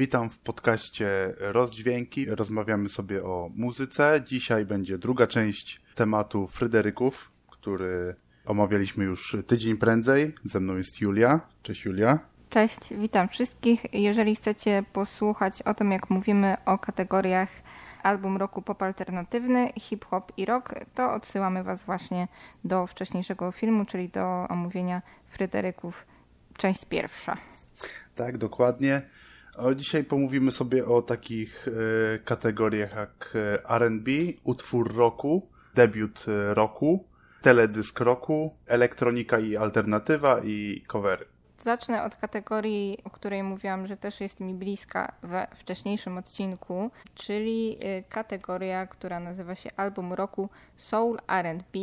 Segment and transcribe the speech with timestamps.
[0.00, 2.26] Witam w podcaście Rozdźwięki.
[2.26, 4.22] Rozmawiamy sobie o muzyce.
[4.26, 8.14] Dzisiaj będzie druga część tematu Fryderyków, który
[8.46, 10.34] omawialiśmy już tydzień prędzej.
[10.44, 11.40] Ze mną jest Julia.
[11.62, 12.18] Cześć Julia.
[12.50, 13.80] Cześć, witam wszystkich.
[13.92, 17.48] Jeżeli chcecie posłuchać o tym, jak mówimy o kategoriach
[18.02, 22.28] album roku pop alternatywny, hip-hop i rock, to odsyłamy Was właśnie
[22.64, 26.06] do wcześniejszego filmu, czyli do omówienia Fryderyków,
[26.56, 27.36] część pierwsza.
[28.14, 29.02] Tak, dokładnie.
[29.76, 34.08] Dzisiaj pomówimy sobie o takich e, kategoriach jak e, RB,
[34.44, 37.04] utwór roku, debiut e, roku,
[37.42, 41.24] teledysk roku, elektronika i alternatywa i covery.
[41.64, 47.78] Zacznę od kategorii, o której mówiłam, że też jest mi bliska we wcześniejszym odcinku, czyli
[48.08, 51.76] kategoria, która nazywa się Album Roku Soul, RB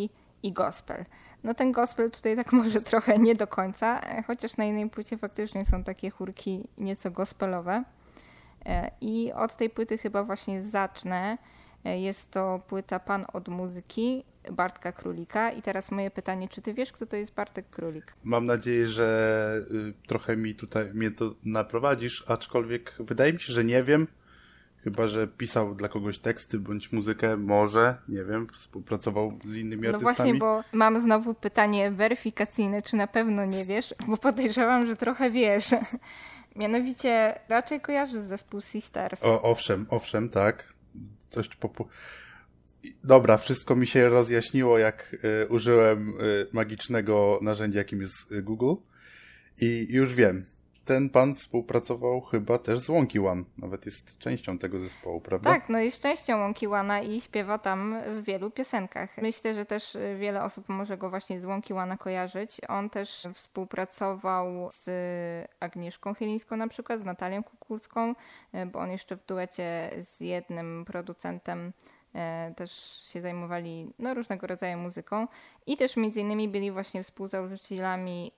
[0.43, 1.05] i Gospel.
[1.43, 5.17] No ten gospel tutaj tak może trochę nie do końca, e, chociaż na innej płycie
[5.17, 7.83] faktycznie są takie chórki nieco gospelowe.
[8.65, 11.37] E, I od tej płyty chyba właśnie zacznę.
[11.85, 15.51] E, jest to płyta Pan od muzyki Bartka Królika.
[15.51, 18.13] I teraz moje pytanie, czy ty wiesz, kto to jest Bartek Królik?
[18.23, 23.63] Mam nadzieję, że y, trochę mi tutaj mnie to naprowadzisz, aczkolwiek wydaje mi się, że
[23.63, 24.07] nie wiem.
[24.87, 29.93] Chyba, że pisał dla kogoś teksty bądź muzykę, może, nie wiem, współpracował z innymi artystami.
[29.93, 34.95] No właśnie, bo mam znowu pytanie weryfikacyjne, czy na pewno nie wiesz, bo podejrzewam, że
[34.95, 35.65] trochę wiesz.
[36.55, 39.23] Mianowicie raczej kojarzysz zespół Sisters.
[39.23, 40.73] O, owszem, owszem, tak.
[41.31, 41.87] Dość popu...
[43.03, 48.73] Dobra, wszystko mi się rozjaśniło, jak y, użyłem y, magicznego narzędzia, jakim jest y, Google.
[49.61, 50.45] I już wiem
[50.87, 53.43] ten pan współpracował chyba też z Wonky One.
[53.57, 55.49] Nawet jest częścią tego zespołu, prawda?
[55.49, 59.17] Tak, no jest częścią Wonky One'a i śpiewa tam w wielu piosenkach.
[59.17, 62.61] Myślę, że też wiele osób może go właśnie z Wonky One'a kojarzyć.
[62.67, 64.89] On też współpracował z
[65.59, 68.15] Agnieszką Chylińską na przykład, z Natalią Kukulską,
[68.71, 71.73] bo on jeszcze w duecie z jednym producentem
[72.13, 72.71] e, też
[73.13, 75.27] się zajmowali no, różnego rodzaju muzyką
[75.65, 78.31] i też między innymi byli właśnie współzałożycielami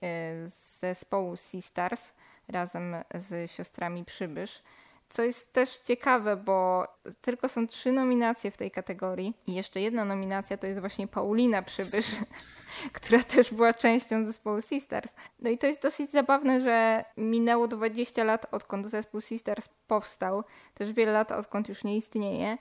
[0.80, 2.12] zespołu Sea Stars,
[2.50, 4.62] razem z siostrami Przybysz.
[5.08, 6.86] Co jest też ciekawe, bo
[7.20, 9.34] tylko są trzy nominacje w tej kategorii.
[9.46, 12.06] I jeszcze jedna nominacja to jest właśnie Paulina Przybysz,
[12.92, 15.12] która też była częścią zespołu Sisters.
[15.40, 20.44] No i to jest dosyć zabawne, że minęło 20 lat odkąd zespół Sisters powstał.
[20.74, 22.58] Też wiele lat odkąd już nie istnieje.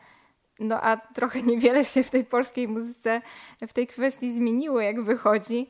[0.60, 3.22] No a trochę niewiele się w tej polskiej muzyce
[3.68, 5.68] w tej kwestii zmieniło, jak wychodzi.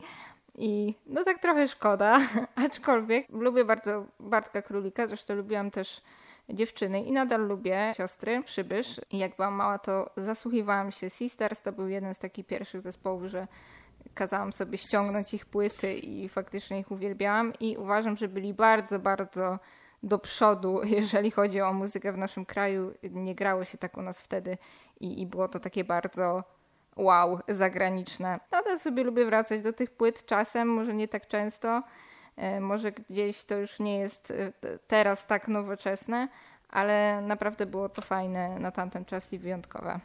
[0.60, 2.20] I no tak trochę szkoda,
[2.66, 6.02] aczkolwiek lubię bardzo Bartka Królika, zresztą lubiłam też
[6.50, 9.02] dziewczyny i nadal lubię siostry Przybysz.
[9.12, 13.24] I jak byłam mała, to zasłuchiwałam się Sisters, to był jeden z takich pierwszych zespołów,
[13.24, 13.48] że
[14.14, 19.60] kazałam sobie ściągnąć ich płyty i faktycznie ich uwielbiałam i uważam, że byli bardzo, bardzo
[20.04, 22.94] do przodu, jeżeli chodzi o muzykę w naszym kraju.
[23.04, 24.58] Nie grało się tak u nas wtedy
[25.00, 26.44] i, i było to takie bardzo
[27.00, 28.40] wow zagraniczne.
[28.52, 31.84] Nadal sobie lubię wracać do tych płyt czasem, może nie tak często.
[32.36, 34.52] E, może gdzieś to już nie jest e,
[34.88, 36.28] teraz tak nowoczesne,
[36.70, 40.00] ale naprawdę było to fajne na tamten czas i wyjątkowe.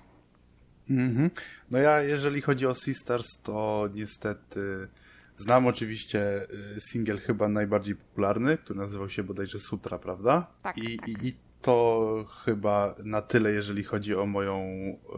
[0.91, 1.31] Mm -hmm.
[1.71, 4.89] No ja, jeżeli chodzi o Sisters, to niestety
[5.37, 6.47] znam oczywiście e,
[6.91, 10.47] singiel chyba najbardziej popularny, który nazywał się bodajże Sutra, prawda?
[10.63, 11.09] Tak, I, tak.
[11.09, 14.69] i, i to chyba na tyle, jeżeli chodzi o moją,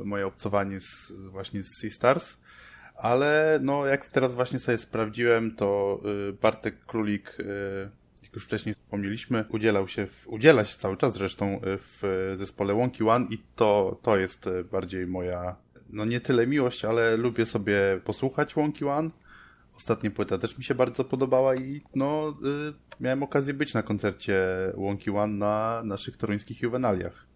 [0.04, 2.36] moje obcowanie z, właśnie z Seastars.
[2.96, 7.90] Ale no, jak teraz właśnie sobie sprawdziłem, to y, Bartek Królik, y,
[8.22, 12.74] jak już wcześniej wspomnieliśmy, udzielał się, w, udziela się cały czas zresztą y, w zespole
[12.74, 15.56] Wonky One i to, to jest bardziej moja,
[15.90, 19.10] no nie tyle miłość, ale lubię sobie posłuchać Wonky One
[19.76, 24.42] Ostatnia płyta też mi się bardzo podobała i no, y, miałem okazję być na koncercie
[24.74, 27.26] Wonky One na naszych toruńskich juwenaliach.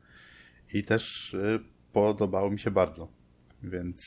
[0.75, 1.61] I też y,
[1.93, 3.09] podobało mi się bardzo,
[3.63, 4.01] więc...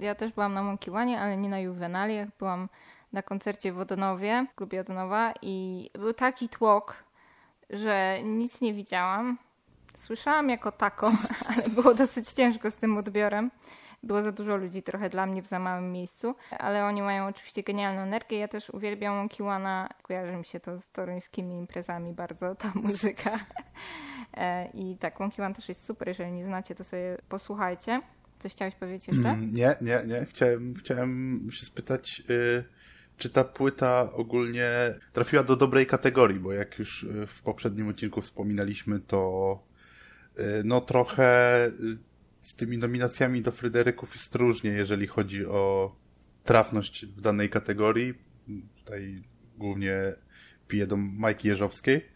[0.00, 2.28] Ja też byłam na Wonky One, ale nie na juwenaliach.
[2.38, 2.68] Byłam
[3.12, 7.04] na koncercie w Odonowie, w klubie Odonowa i był taki tłok,
[7.70, 9.38] że nic nie widziałam.
[9.98, 11.12] Słyszałam jako tako,
[11.48, 13.50] ale było dosyć ciężko z tym odbiorem
[14.02, 17.62] było za dużo ludzi trochę dla mnie w za małym miejscu, ale oni mają oczywiście
[17.62, 18.38] genialną energię.
[18.38, 23.38] Ja też uwielbiam Kiwana, kojarzy mi się to z toruńskimi imprezami bardzo, ta muzyka.
[24.34, 28.00] E, I tak, Kiwan też jest super, jeżeli nie znacie, to sobie posłuchajcie.
[28.38, 29.28] Coś chciałeś powiedzieć jeszcze?
[29.28, 30.26] Mm, nie, nie, nie.
[30.26, 32.64] Chciałem, chciałem się spytać, yy,
[33.16, 34.70] czy ta płyta ogólnie
[35.12, 39.62] trafiła do dobrej kategorii, bo jak już y, w poprzednim odcinku wspominaliśmy, to
[40.36, 42.09] yy, no trochę y,
[42.42, 45.92] z tymi nominacjami do Fryderyków jest różnie, jeżeli chodzi o
[46.44, 48.14] trafność w danej kategorii.
[48.76, 49.22] Tutaj
[49.58, 49.94] głównie
[50.68, 52.10] piję do Majki Jeżowskiej,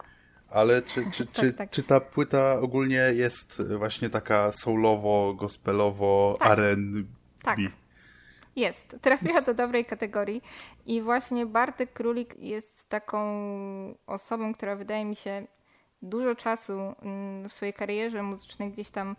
[0.49, 1.69] Ale czy, czy, czy, tak, tak.
[1.69, 6.59] czy ta płyta ogólnie jest właśnie taka soulowo, gospelowo, tak.
[6.59, 7.03] R&B?
[7.43, 7.59] Tak.
[8.55, 8.95] Jest.
[9.01, 10.41] Trafiła do dobrej kategorii
[10.85, 13.17] i właśnie Bartek Królik jest taką
[14.07, 15.47] osobą, która wydaje mi się
[16.01, 19.15] dużo czasu mm, w swojej karierze muzycznej gdzieś tam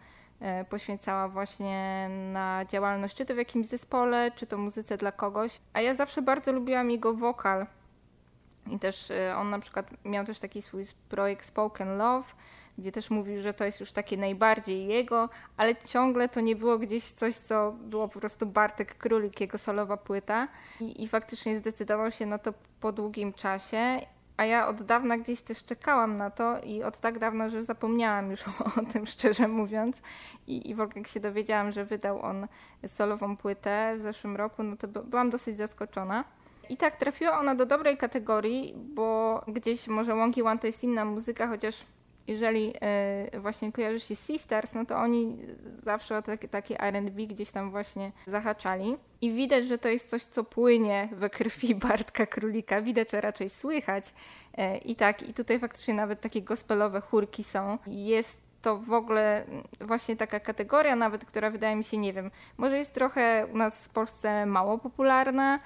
[0.71, 5.61] poświęcała właśnie na działalność, czy to w jakimś zespole, czy to muzyce dla kogoś.
[5.73, 7.67] A ja zawsze bardzo lubiłam jego wokal.
[8.71, 12.29] I też e, on na przykład miał też taki swój projekt Spoken Love,
[12.79, 16.79] gdzie też mówił, że to jest już takie najbardziej jego, ale ciągle to nie było
[16.79, 20.49] gdzieś coś, co było po prostu Bartek Królik, jego solowa płyta.
[20.81, 24.00] I, i faktycznie zdecydował się na to po długim czasie
[24.37, 28.31] a ja od dawna gdzieś też czekałam na to i od tak dawna, że zapomniałam
[28.31, 28.41] już
[28.79, 29.97] o, tym, szczerze mówiąc.
[30.47, 32.47] I, I w ogóle jak się dowiedziałam, że wydał on
[32.87, 36.25] solową płytę w zeszłym roku, no to byłam dosyć zaskoczona.
[36.69, 41.05] I tak trafiła ona do dobrej kategorii, bo gdzieś może Wonky One to jest inna
[41.05, 41.85] muzyka, chociaż
[42.28, 45.37] jeżeli e, właśnie kojarzy się Sisters, no to oni
[45.82, 48.96] zawsze o takie, takie R&B gdzieś tam właśnie zahaczali.
[49.20, 52.82] I widać, że to jest coś, co płynie we krwi Bartka Królika.
[52.82, 54.14] Widać, że raczej słychać.
[54.55, 57.78] E, I tak, i tutaj faktycznie nawet takie gospelowe chórki są.
[57.87, 59.44] Jest to w ogóle
[59.81, 63.84] właśnie taka kategoria nawet, która wydaje mi się, nie wiem, może jest trochę u nas
[63.84, 65.61] w Polsce mało popularna,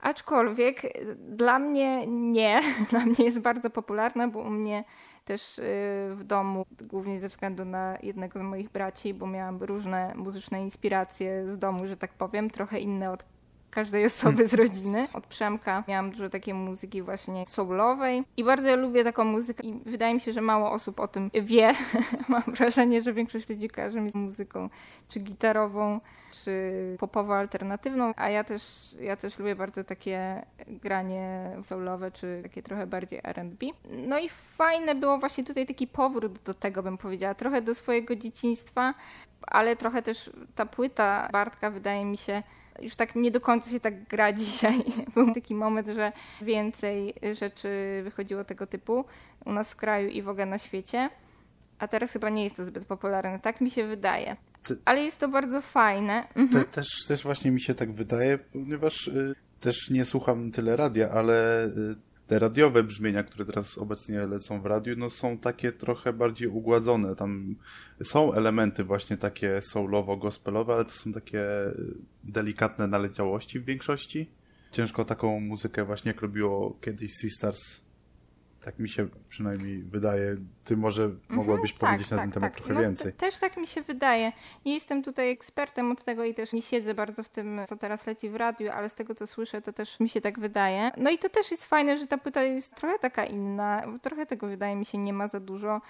[0.00, 0.82] aczkolwiek
[1.18, 2.60] dla mnie nie.
[2.90, 4.84] Dla mnie jest bardzo popularna, bo u mnie
[5.24, 5.62] też y,
[6.14, 11.50] w domu, głównie ze względu na jednego z moich braci, bo miałam różne muzyczne inspiracje
[11.50, 13.24] z domu, że tak powiem, trochę inne od
[13.74, 15.06] każdej osoby z rodziny.
[15.12, 20.14] Od Przemka miałam dużo takiej muzyki właśnie soulowej i bardzo lubię taką muzykę i wydaje
[20.14, 21.72] mi się, że mało osób o tym wie.
[22.28, 24.68] Mam wrażenie, że większość ludzi kojarzy mi z muzyką
[25.08, 26.00] czy gitarową,
[26.30, 32.86] czy popowo-alternatywną, a ja też, ja też lubię bardzo takie granie soulowe, czy takie trochę
[32.86, 33.66] bardziej R&B.
[33.90, 38.16] No i fajne było właśnie tutaj taki powrót do tego, bym powiedziała, trochę do swojego
[38.16, 38.94] dzieciństwa,
[39.42, 42.42] ale trochę też ta płyta Bartka wydaje mi się
[42.82, 44.84] już tak nie do końca się tak gra dzisiaj.
[45.14, 46.12] Był taki moment, że
[46.42, 49.04] więcej rzeczy wychodziło tego typu
[49.44, 51.10] u nas w kraju i w ogóle na świecie.
[51.78, 54.36] A teraz chyba nie jest to zbyt popularne, tak mi się wydaje.
[54.84, 56.28] Ale jest to bardzo fajne.
[56.34, 56.64] Mhm.
[56.64, 61.10] Te, też, też właśnie mi się tak wydaje, ponieważ y, też nie słucham tyle radia,
[61.10, 61.70] ale y,
[62.34, 67.16] te radiowe brzmienia, które teraz obecnie lecą w radiu, no są takie trochę bardziej ugładzone.
[67.16, 67.56] Tam
[68.04, 71.44] są elementy właśnie takie soulowo-gospelowe, ale to są takie
[72.24, 74.30] delikatne naleciałości w większości.
[74.72, 77.84] Ciężko taką muzykę właśnie jak robiło kiedyś Sisters
[78.64, 80.36] tak mi się przynajmniej wydaje.
[80.64, 82.58] Ty może mogłabyś mhm, powiedzieć tak, na ten tak, temat tak.
[82.58, 83.12] trochę no, więcej.
[83.12, 84.32] Też tak mi się wydaje.
[84.64, 88.06] Nie jestem tutaj ekspertem od tego i też nie siedzę bardzo w tym, co teraz
[88.06, 90.90] leci w radiu, ale z tego, co słyszę, to też mi się tak wydaje.
[90.96, 93.82] No i to też jest fajne, że ta płyta jest trochę taka inna.
[94.02, 95.80] Trochę tego, wydaje mi się, nie ma za dużo.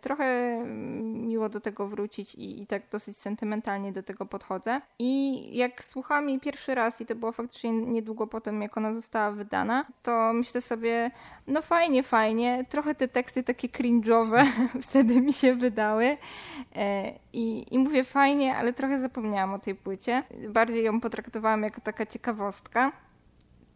[0.00, 4.80] Trochę mm, miło do tego wrócić i, i tak dosyć sentymentalnie do tego podchodzę.
[4.98, 8.94] I jak słucham jej pierwszy raz, i to było faktycznie niedługo po tym, jak ona
[8.94, 11.10] została wydana, to myślę sobie,
[11.46, 12.64] no fajnie, fajnie.
[12.68, 14.23] Trochę te teksty takie cringe'owe
[14.82, 16.16] wtedy mi się wydały.
[16.76, 20.22] E, I, I mówię fajnie, ale trochę zapomniałam o tej płycie.
[20.48, 22.92] Bardziej ją potraktowałam jako taka ciekawostka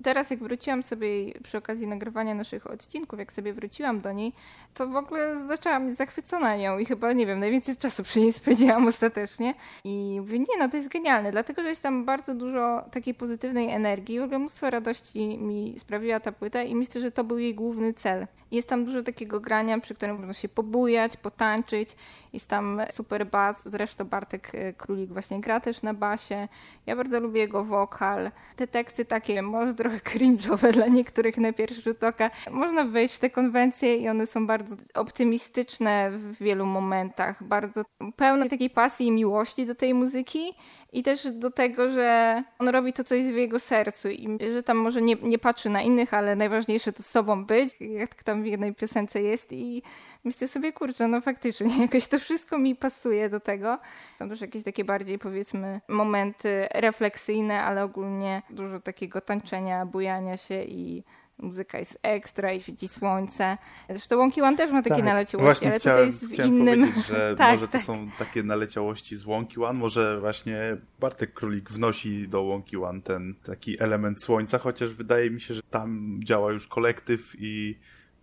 [0.02, 1.08] teraz jak wróciłam sobie
[1.42, 4.32] przy okazji nagrywania naszych odcinków, jak sobie wróciłam do niej,
[4.74, 8.32] to w ogóle zaczęłam być zachwycona nią i chyba, nie wiem, najwięcej czasu przy niej
[8.32, 9.54] spędziłam ostatecznie.
[9.84, 13.70] I mówię, nie no, to jest genialne, dlatego, że jest tam bardzo dużo takiej pozytywnej
[13.70, 17.54] energii, w ogóle mnóstwo radości mi sprawiła ta płyta i myślę, że to był jej
[17.54, 18.26] główny cel.
[18.50, 21.96] Jest tam dużo takiego grania, przy którym można się pobujać, potańczyć.
[22.32, 26.48] Jest tam super bas, zresztą Bartek e, Królik właśnie gra też na basie.
[26.86, 28.30] Ja bardzo lubię jego wokal.
[28.56, 32.30] Te teksty takie może trochę cringe'owe dla niektórych na pierwszy rzut oka.
[32.50, 37.44] Można wejść w te konwencje i one są bardzo optymistyczne w wielu momentach.
[37.44, 37.84] Bardzo
[38.16, 40.54] pełne takiej pasji i miłości do tej muzyki
[40.92, 44.62] i też do tego, że on robi to, co jest w jego sercu i że
[44.62, 48.46] tam może nie, nie patrzy na innych, ale najważniejsze to sobą być, jak tam w
[48.46, 49.82] jednej piosence jest i
[50.24, 53.78] myślę sobie, kurczę, no faktycznie jakoś to wszystko mi pasuje do tego.
[54.18, 60.62] Są też jakieś takie bardziej powiedzmy momenty refleksyjne, ale ogólnie dużo takiego tańczenia, bujania się
[60.62, 61.04] i
[61.38, 63.58] muzyka jest ekstra i świeci słońce.
[63.90, 66.92] Zresztą Wonky One też ma takie tak, naleciałości, ale chciałem, tutaj jest w innym...
[67.08, 67.80] że tak, może tak.
[67.80, 73.02] to są takie naleciałości z Wonky One, może właśnie Bartek Królik wnosi do Wonky One
[73.02, 77.78] ten taki element słońca, chociaż wydaje mi się, że tam działa już kolektyw i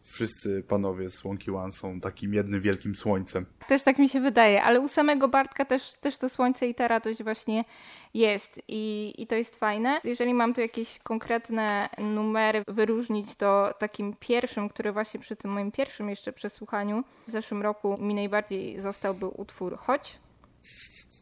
[0.05, 3.45] wszyscy panowie z Wonky One są takim jednym wielkim słońcem.
[3.67, 6.87] Też tak mi się wydaje, ale u samego Bartka też, też to słońce i ta
[6.87, 7.65] radość właśnie
[8.13, 9.99] jest i, i to jest fajne.
[10.03, 15.71] Jeżeli mam tu jakieś konkretne numery wyróżnić, to takim pierwszym, który właśnie przy tym moim
[15.71, 20.19] pierwszym jeszcze przesłuchaniu w zeszłym roku mi najbardziej został był utwór Chodź.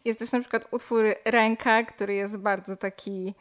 [0.06, 3.34] Jest też na przykład utwór Ręka, który jest bardzo taki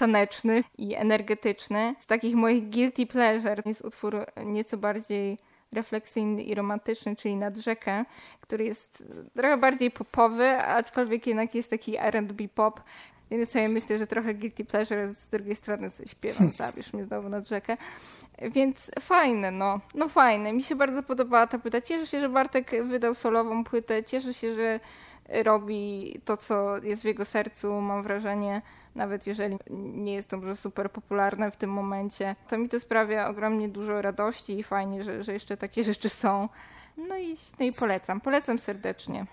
[0.00, 1.94] taneczny i energetyczny.
[2.00, 5.38] Z takich moich guilty pleasure jest utwór nieco bardziej
[5.72, 8.04] refleksyjny i romantyczny, czyli Nad rzekę,
[8.40, 9.02] który jest
[9.36, 12.80] trochę bardziej popowy, aczkolwiek jednak jest taki R&B pop.
[13.30, 17.28] Więc sobie myślę, że trochę guilty pleasure, z drugiej strony coś śpiewam, zabierz mnie znowu
[17.28, 17.76] nad rzekę.
[18.42, 19.80] Więc fajne, no.
[19.94, 20.52] No fajne.
[20.52, 21.80] Mi się bardzo podobała ta płyta.
[21.80, 24.04] Cieszę się, że Bartek wydał solową płytę.
[24.04, 24.80] Cieszę się, że
[25.28, 28.62] robi to, co jest w jego sercu, mam wrażenie,
[28.94, 33.28] nawet jeżeli nie jest to może super popularne w tym momencie, to mi to sprawia
[33.28, 36.48] ogromnie dużo radości i fajnie, że, że jeszcze takie rzeczy są.
[36.96, 39.26] No i, no i polecam, polecam serdecznie.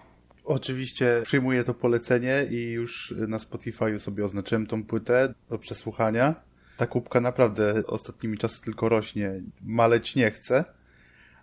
[0.46, 6.36] Oczywiście przyjmuję to polecenie i już na Spotify sobie oznaczyłem tą płytę do przesłuchania.
[6.78, 10.66] Ta kubka naprawdę ostatnimi czasy tylko rośnie, maleć nie chce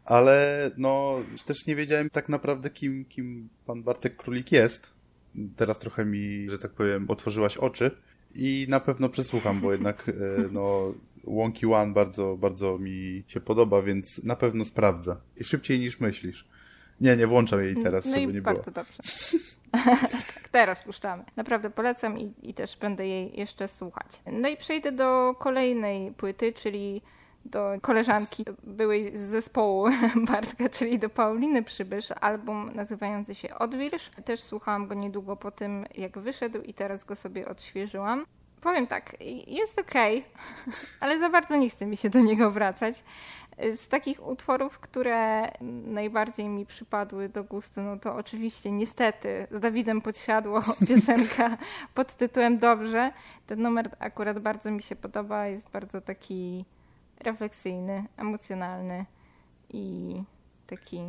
[0.04, 4.93] ale no też nie wiedziałem tak naprawdę kim, kim pan Bartek Królik jest.
[5.56, 7.90] Teraz trochę mi, że tak powiem, otworzyłaś oczy
[8.34, 10.12] i na pewno przesłucham, bo jednak e,
[10.52, 15.16] no Wonky One bardzo, bardzo mi się podoba, więc na pewno sprawdzę.
[15.36, 16.48] I szybciej niż myślisz.
[17.00, 18.74] Nie, nie włączam jej teraz, no żeby i nie bardzo było.
[18.74, 19.02] dobrze.
[20.12, 21.24] tak, teraz puszczamy.
[21.36, 24.20] Naprawdę polecam i, i też będę jej jeszcze słuchać.
[24.32, 27.02] No i przejdę do kolejnej płyty, czyli
[27.44, 29.88] do koleżanki byłej z zespołu
[30.28, 34.10] Bartka, czyli do Pauliny Przybysz, album nazywający się Odwilż.
[34.24, 38.26] Też słuchałam go niedługo po tym, jak wyszedł i teraz go sobie odświeżyłam.
[38.60, 43.04] Powiem tak, jest okej, okay, ale za bardzo nie chce mi się do niego wracać.
[43.76, 45.48] Z takich utworów, które
[45.86, 51.56] najbardziej mi przypadły do gustu, no to oczywiście niestety z Dawidem Podsiadło piosenka
[51.94, 53.12] pod tytułem Dobrze.
[53.46, 56.64] Ten numer akurat bardzo mi się podoba, jest bardzo taki
[57.21, 59.06] refleksyjny, emocjonalny
[59.71, 60.14] i
[60.66, 61.00] taki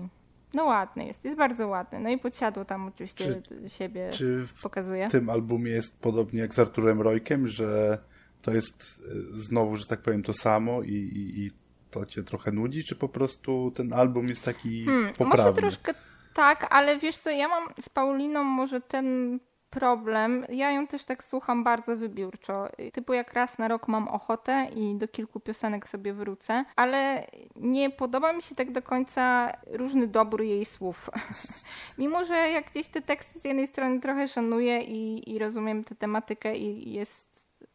[0.54, 2.00] no ładny jest, jest bardzo ładny.
[2.00, 5.10] No i podsiadło tam oczywiście czy, siebie czy pokazuje.
[5.10, 8.00] w tym albumie jest podobnie jak z Arturem Rojkiem, że
[8.42, 9.04] to jest
[9.36, 11.52] e, znowu, że tak powiem, to samo i, i, i
[11.92, 15.44] to cię trochę nudzi, czy po prostu ten album jest taki hmm, poprawny?
[15.44, 15.94] Może troszkę
[16.34, 19.40] tak, ale wiesz co, ja mam z Pauliną może ten
[19.80, 20.46] problem.
[20.50, 22.68] Ja ją też tak słucham bardzo wybiórczo.
[22.94, 27.90] Typu jak raz na rok mam ochotę i do kilku piosenek sobie wrócę, ale nie
[27.90, 31.10] podoba mi się tak do końca różny dobór jej słów.
[31.98, 35.96] Mimo, że jak gdzieś te teksty z jednej strony trochę szanuję i, i rozumiem tę
[35.96, 37.28] tematykę i jest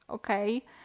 [0.09, 0.80] okej, okay,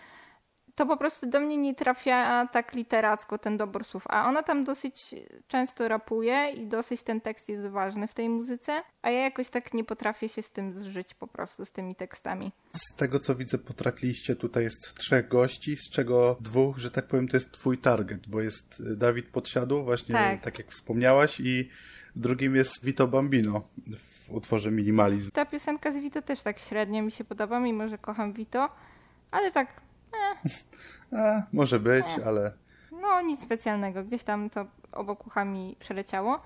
[0.75, 4.03] to po prostu do mnie nie trafia tak literacko ten dobór słów.
[4.10, 5.15] A ona tam dosyć
[5.48, 9.74] często rapuje i dosyć ten tekst jest ważny w tej muzyce, a ja jakoś tak
[9.74, 12.51] nie potrafię się z tym zżyć po prostu, z tymi tekstami.
[12.74, 17.08] Z tego co widzę po trackliście tutaj jest trzech gości, z czego dwóch, że tak
[17.08, 21.70] powiem, to jest twój target, bo jest Dawid Podsiadł, właśnie tak, tak jak wspomniałaś i
[22.15, 23.62] drugim jest Vito Bambino
[23.98, 25.32] w utworze Minimalizm.
[25.32, 28.70] Ta piosenka z Vito też tak średnio mi się podoba, mimo że kocham Vito,
[29.32, 29.85] ale tak
[31.12, 32.51] a, może być, ale...
[32.91, 34.03] No, nic specjalnego.
[34.03, 36.41] Gdzieś tam to obok uchami przeleciało.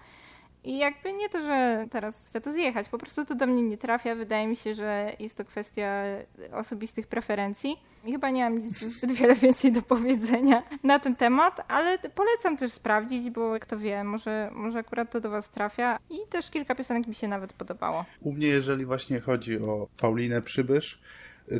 [0.64, 3.78] I jakby nie to, że teraz chcę to zjechać, po prostu to do mnie nie
[3.78, 4.16] trafia.
[4.16, 6.04] Wydaje mi się, że jest to kwestia
[6.52, 7.78] osobistych preferencji.
[8.06, 12.58] I chyba nie mam nic zbyt wiele więcej do powiedzenia na ten temat, ale polecam
[12.58, 16.00] też sprawdzić, bo kto wie, może, może akurat to do Was trafia.
[16.10, 18.06] I też kilka piosenek mi się nawet podobało.
[18.22, 21.02] U mnie, jeżeli właśnie chodzi o Paulinę Przybysz,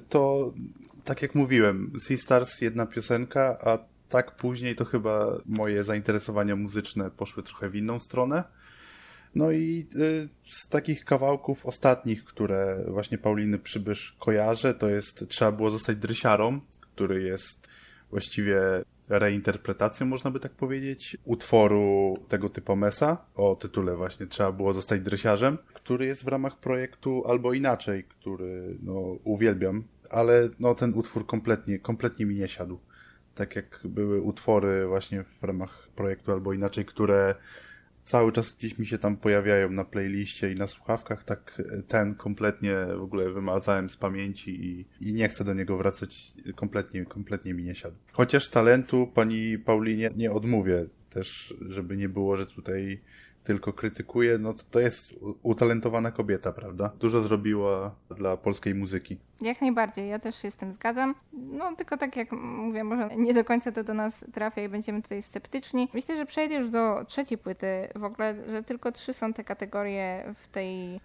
[0.10, 0.54] to
[1.04, 3.78] tak jak mówiłem, Sea Stars jedna piosenka, a
[4.10, 8.44] tak później to chyba moje zainteresowania muzyczne poszły trochę w inną stronę.
[9.36, 15.52] No i y, z takich kawałków ostatnich, które właśnie Pauliny Przybysz kojarzę, to jest Trzeba
[15.52, 17.68] było zostać drysiarą, który jest
[18.12, 18.62] właściwie
[19.10, 25.02] reinterpretacją, można by tak powiedzieć, utworu tego typu Mesa o tytule właśnie Trzeba było zostać
[25.02, 31.26] drysiarzem, który jest w ramach projektu Albo Inaczej, który no, uwielbiam ale no, ten utwór
[31.26, 32.80] kompletnie, kompletnie mi nie siadł.
[33.36, 37.36] Tak jak były utwory właśnie w ramach projektu albo inaczej, które
[38.10, 42.76] cały czas gdzieś mi się tam pojawiają na playliście i na słuchawkach, tak ten kompletnie
[42.98, 46.34] w ogóle wymazałem z pamięci i, i nie chcę do niego wracać.
[46.56, 47.96] Kompletnie, kompletnie mi nie siadł.
[48.12, 53.02] Chociaż talentu pani Paulinie nie odmówię też, żeby nie było, że tutaj
[53.50, 56.92] tylko krytykuje, no to, to jest utalentowana kobieta, prawda?
[57.00, 59.18] Dużo zrobiła dla polskiej muzyki.
[59.42, 61.16] Jak najbardziej, ja też się z tym zgadzam.
[61.34, 65.02] No tylko tak jak mówię, może nie do końca to do nas trafia i będziemy
[65.02, 65.90] tutaj sceptyczni.
[65.94, 67.88] Myślę, że przejdę już do trzeciej płyty.
[67.96, 71.00] W ogóle, że tylko trzy są te kategorie w tej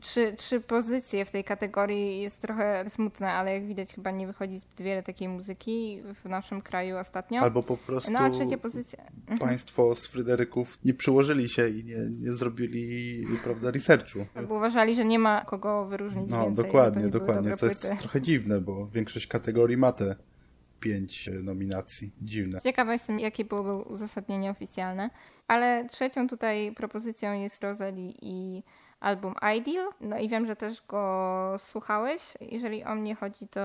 [0.00, 4.58] trzy, trzy pozycje w tej kategorii jest trochę smutne, ale jak widać chyba nie wychodzi
[4.58, 7.40] zbyt wiele takiej muzyki w naszym kraju ostatnio.
[7.40, 8.98] Albo po prostu no, a trzecia pozycja...
[9.20, 9.38] Mhm.
[9.38, 14.26] państwo z Fryderyków nie przyłożyli się i nie, nie zrobili prawda, researchu.
[14.34, 17.56] Albo uważali, że nie ma kogo wyróżnić No więcej, dokładnie, dokładnie.
[17.56, 20.16] To jest trochę dziwne, bo większość kategorii ma te
[20.80, 22.12] pięć nominacji.
[22.22, 22.60] Dziwne.
[22.60, 25.10] Ciekawa jestem, jakie byłoby uzasadnienie oficjalne.
[25.48, 28.62] Ale trzecią tutaj propozycją jest Rosalie i
[29.02, 29.88] album Ideal.
[30.00, 32.34] No i wiem, że też go słuchałeś.
[32.40, 33.60] Jeżeli o mnie chodzi, to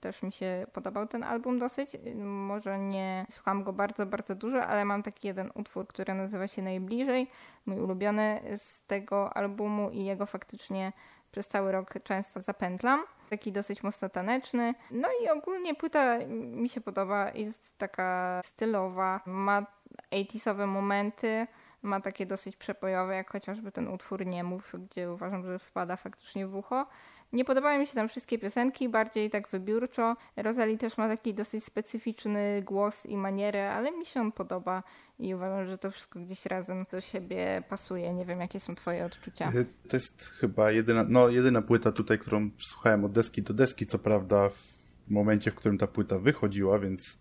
[0.00, 1.96] też mi się podobał ten album dosyć.
[2.24, 6.62] Może nie słucham go bardzo, bardzo dużo, ale mam taki jeden utwór, który nazywa się
[6.62, 7.30] Najbliżej.
[7.66, 10.92] Mój ulubiony z tego albumu i jego faktycznie
[11.32, 13.00] przez cały rok często zapętlam.
[13.30, 14.74] Taki dosyć mocno taneczny.
[14.90, 17.30] No i ogólnie płyta mi się podoba.
[17.34, 19.66] Jest taka stylowa, ma
[20.10, 21.46] 80 momenty
[21.82, 26.46] ma takie dosyć przepojowe, jak chociażby ten utwór Nie mów, gdzie uważam, że wpada faktycznie
[26.46, 26.86] w ucho.
[27.32, 30.16] Nie podobają mi się tam wszystkie piosenki, bardziej tak wybiórczo.
[30.36, 34.82] Rosalie też ma taki dosyć specyficzny głos i manierę, ale mi się on podoba
[35.18, 38.14] i uważam, że to wszystko gdzieś razem do siebie pasuje.
[38.14, 39.48] Nie wiem, jakie są twoje odczucia.
[39.48, 43.86] E, to jest chyba jedyna, no, jedyna płyta tutaj, którą słuchałem od deski do deski,
[43.86, 47.18] co prawda w momencie, w którym ta płyta wychodziła, więc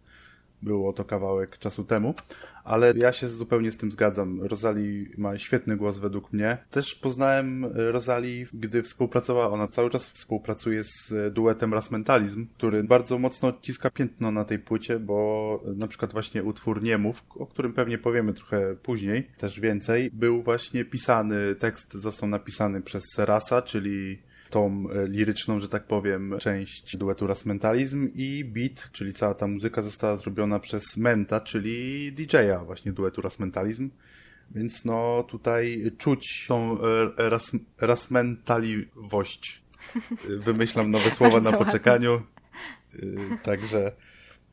[0.62, 2.14] było to kawałek czasu temu,
[2.64, 4.44] ale ja się zupełnie z tym zgadzam.
[4.44, 6.58] Rosalie ma świetny głos według mnie.
[6.72, 9.50] Też poznałem Rosalie, gdy współpracowała.
[9.50, 15.00] Ona cały czas współpracuje z duetem Rasmentalizm, który bardzo mocno odciska piętno na tej płycie,
[15.00, 20.44] bo na przykład właśnie utwór Niemów, o którym pewnie powiemy trochę później, też więcej, był
[20.44, 26.98] właśnie pisany, tekst został napisany przez Serasa, czyli tą e, liryczną, że tak powiem, część
[26.98, 32.66] duetu Ras Mentalizm i beat, czyli cała ta muzyka została zrobiona przez Menta, czyli DJ-a
[32.66, 33.90] właśnie duetu Ras Mentalizm.
[34.52, 39.62] Więc no tutaj czuć tą e, ras, rasmentaliwość.
[40.46, 42.14] Wymyślam nowe słowa na poczekaniu.
[42.14, 43.02] E,
[43.44, 43.92] także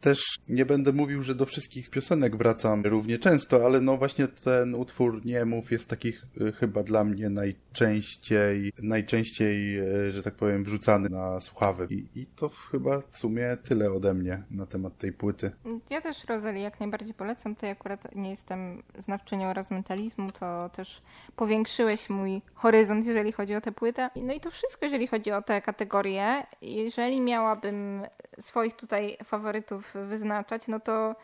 [0.01, 4.75] też nie będę mówił, że do wszystkich piosenek wracam równie często, ale no właśnie ten
[4.75, 11.09] utwór Niemów jest takich y, chyba dla mnie najczęściej, najczęściej, y, że tak powiem, wrzucany
[11.09, 11.87] na słuchawy.
[11.91, 15.51] I, I, to chyba w sumie tyle ode mnie na temat tej płyty.
[15.91, 17.55] Ja też Rozali jak najbardziej polecam.
[17.55, 21.03] Tutaj akurat nie jestem znawczynią razmentalizmu, to też
[21.37, 24.11] powiększyłeś mój horyzont, jeżeli chodzi o tę płytę.
[24.17, 26.47] No i to wszystko, jeżeli chodzi o te kategorie.
[26.63, 28.03] Jeżeli miałabym
[28.41, 31.17] swoich tutaj faworytów wyznaczać, no to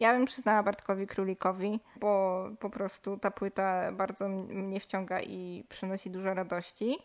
[0.00, 6.10] ja bym przyznała Bartkowi Królikowi, bo po prostu ta płyta bardzo mnie wciąga i przynosi
[6.10, 6.98] dużo radości.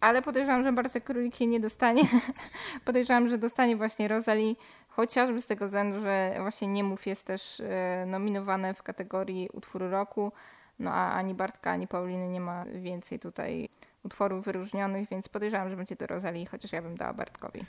[0.00, 2.02] Ale podejrzewam, że Bartek Królik jej nie dostanie.
[2.84, 4.54] podejrzewam, że dostanie właśnie Rosalie,
[4.88, 10.32] chociażby z tego względu, że właśnie Niemów jest też e, nominowane w kategorii utwór roku.
[10.78, 13.68] No a ani Bartka, ani Pauliny nie ma więcej tutaj
[14.02, 17.64] utworów wyróżnionych, więc podejrzewam, że będzie to Rosalie, chociaż ja bym dała Bartkowi.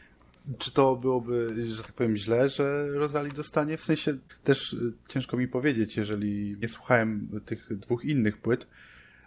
[0.58, 3.78] Czy to byłoby, że tak powiem, źle, że Rosalie dostanie?
[3.78, 8.68] W sensie też y, ciężko mi powiedzieć, jeżeli nie słuchałem tych dwóch innych płyt,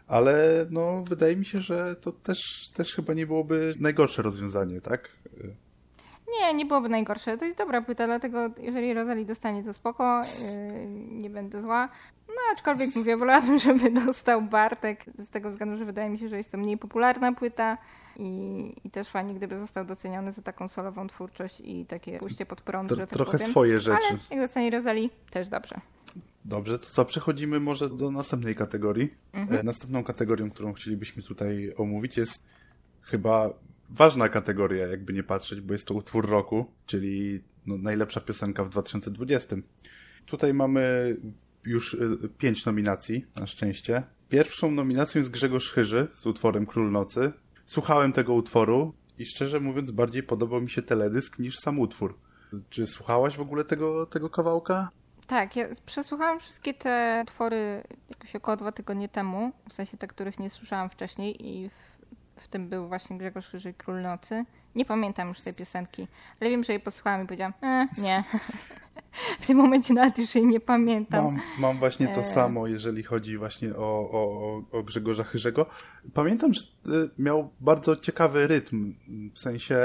[0.06, 5.08] ale no wydaje mi się, że to też, też chyba nie byłoby najgorsze rozwiązanie, tak?
[6.40, 7.38] Nie, nie byłoby najgorsze.
[7.38, 11.88] To jest dobra płyta, dlatego jeżeli Rosalie dostanie, to spoko, yy, nie będę zła.
[12.36, 16.36] No aczkolwiek mówię, wolałabym, żeby dostał Bartek z tego względu, że wydaje mi się, że
[16.36, 17.78] jest to mniej popularna płyta
[18.16, 22.60] i, i też fajnie, gdyby został doceniony za taką solową twórczość i takie pójście pod
[22.60, 23.50] prąd, że tak Trochę powiem.
[23.50, 24.06] swoje rzeczy.
[24.08, 25.80] Ale jak doceni Rosalie, też dobrze.
[26.44, 29.14] Dobrze, to co, przechodzimy może do następnej kategorii.
[29.32, 29.60] Mhm.
[29.60, 32.42] E, następną kategorią, którą chcielibyśmy tutaj omówić jest
[33.02, 33.50] chyba
[33.90, 38.68] ważna kategoria, jakby nie patrzeć, bo jest to utwór roku, czyli no, najlepsza piosenka w
[38.68, 39.56] 2020.
[40.26, 41.16] Tutaj mamy
[41.66, 44.02] już y, pięć nominacji, na szczęście.
[44.28, 47.32] Pierwszą nominacją jest Grzegorz Chyży z utworem Król Nocy.
[47.66, 52.18] Słuchałem tego utworu i szczerze mówiąc bardziej podobał mi się teledysk niż sam utwór.
[52.70, 54.90] Czy słuchałaś w ogóle tego, tego kawałka?
[55.26, 60.38] Tak, ja przesłuchałam wszystkie te utwory jakoś około dwa tygodnie temu, w sensie te, których
[60.38, 64.44] nie słyszałam wcześniej i w, w tym był właśnie Grzegorz Chyży Król Nocy.
[64.74, 66.08] Nie pamiętam już tej piosenki,
[66.40, 68.24] ale wiem, że jej posłuchałam i powiedziałam, e, nie.
[69.40, 71.24] w tym momencie nawet już jej nie pamiętam.
[71.24, 72.24] Mam, mam właśnie to e...
[72.24, 75.66] samo, jeżeli chodzi właśnie o, o, o Grzegorza Chyrzego.
[76.14, 78.94] Pamiętam, że y, miał bardzo ciekawy rytm,
[79.34, 79.76] w sensie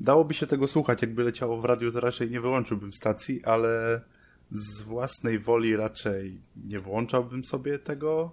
[0.00, 4.00] dałoby się tego słuchać, jakby leciało w radiu, to raczej nie wyłączyłbym stacji, ale
[4.50, 8.30] z własnej woli raczej nie włączałbym sobie tego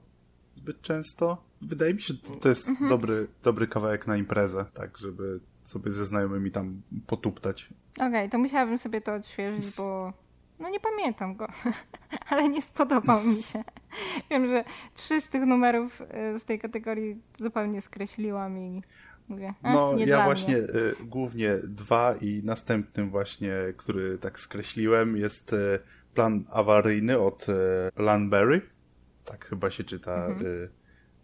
[0.55, 1.43] zbyt często.
[1.61, 2.89] Wydaje mi się, że to jest mhm.
[2.89, 5.39] dobry, dobry kawałek na imprezę, tak, żeby
[5.71, 7.69] sobie ze znajomymi tam potuptać.
[7.95, 10.13] Okej, okay, to musiałabym sobie to odświeżyć, bo
[10.59, 11.47] no nie pamiętam go,
[12.29, 13.63] ale nie spodobał mi się.
[14.29, 18.81] Wiem, że trzy z tych numerów y, z tej kategorii zupełnie skreśliłam i
[19.27, 25.53] mówię, e, No ja właśnie y, głównie dwa i następnym właśnie, który tak skreśliłem jest
[25.53, 25.79] y,
[26.13, 27.53] plan awaryjny od y,
[27.97, 28.61] Lanberry.
[29.25, 30.45] Tak chyba się czyta mhm.
[30.45, 30.69] y,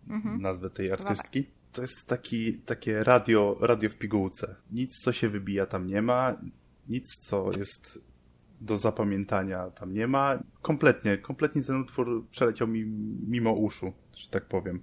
[0.09, 0.41] mhm.
[0.41, 1.56] nazwę tej artystki.
[1.77, 4.55] To jest taki, takie radio, radio w pigułce.
[4.71, 6.35] Nic, co się wybija tam nie ma,
[6.89, 8.01] nic, co jest
[8.61, 10.39] do zapamiętania tam nie ma.
[10.61, 12.85] Kompletnie, kompletnie ten utwór przeleciał mi
[13.27, 14.81] mimo uszu, że tak powiem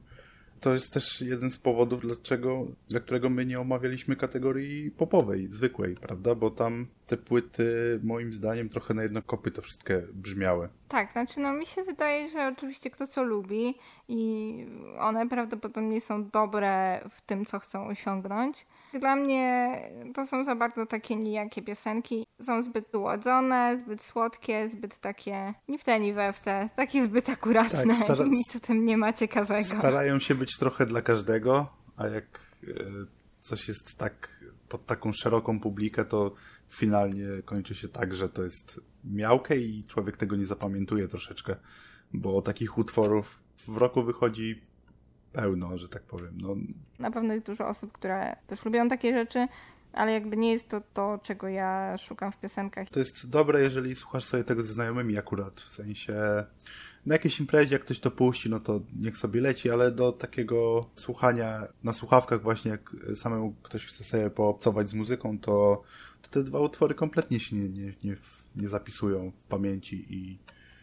[0.65, 5.95] to jest też jeden z powodów, dlaczego, dla którego my nie omawialiśmy kategorii popowej, zwykłej,
[5.95, 6.35] prawda?
[6.35, 10.69] Bo tam te płyty, moim zdaniem, trochę na jedno kopy to wszystkie brzmiały.
[10.89, 13.75] Tak, znaczy no mi się wydaje, że oczywiście kto co lubi
[14.09, 14.55] i
[14.99, 18.67] one prawdopodobnie są dobre w tym, co chcą osiągnąć.
[19.01, 19.79] Dla mnie
[20.15, 22.27] to są za bardzo takie nijakie piosenki.
[22.43, 26.69] Są zbyt ułodzone, zbyt słodkie, zbyt takie ni w te, ni we w te.
[26.77, 27.87] Takie zbyt akuratne.
[27.87, 28.25] Tak, stara...
[28.31, 29.79] Nic w tym nie ma ciekawego.
[29.79, 32.69] Starają się być trochę dla każdego, a jak e,
[33.41, 36.35] coś jest tak pod taką szeroką publikę, to
[36.71, 41.57] finalnie kończy się tak, że to jest miałkę i człowiek tego nie zapamiętuje troszeczkę,
[42.13, 44.63] bo takich utworów w roku wychodzi
[45.35, 46.39] pełno, że tak powiem.
[46.41, 46.57] No.
[46.99, 49.49] Na pewno jest dużo osób, które też lubią takie rzeczy,
[49.93, 52.89] ale jakby nie jest to to, czego ja szukam w piosenkach.
[52.91, 56.15] To jest dobre, jeżeli słuchasz sobie tego ze znajomymi akurat, w sensie
[57.07, 60.87] na jakiejś imprezie, jak ktoś to puści, no to niech sobie leci, ale do takiego
[60.95, 65.83] słuchania na słuchawkach właśnie, jak samemu ktoś chce sobie poobcować z muzyką, to,
[66.23, 68.17] to te dwa utwory kompletnie się nie, nie, nie,
[68.57, 70.39] nie zapisują w pamięci i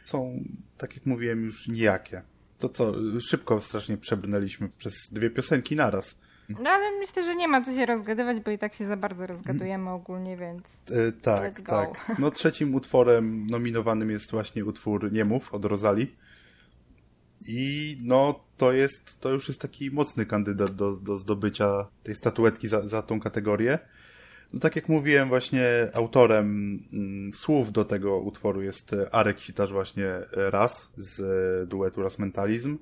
[0.06, 0.44] są,
[0.78, 2.22] tak jak mówiłem, już nijakie.
[2.62, 6.16] To co, szybko strasznie przebrnęliśmy przez dwie piosenki naraz.
[6.50, 9.28] No ale myślę, że nie ma co się rozgadywać, bo i tak się za bardzo
[9.28, 10.64] rozgadujemy ogólnie, więc.
[10.92, 12.12] E, tak, tak.
[12.20, 16.16] No trzecim utworem nominowanym jest właśnie utwór Niemów od Rosali.
[17.48, 22.68] I no to jest, to już jest taki mocny kandydat do, do zdobycia tej statuetki
[22.68, 23.80] za, za tą kategorię.
[24.54, 30.10] No tak jak mówiłem, właśnie autorem mm, słów do tego utworu jest Arek Sitarz właśnie
[30.32, 32.78] raz z duetu Raz Mentalizm.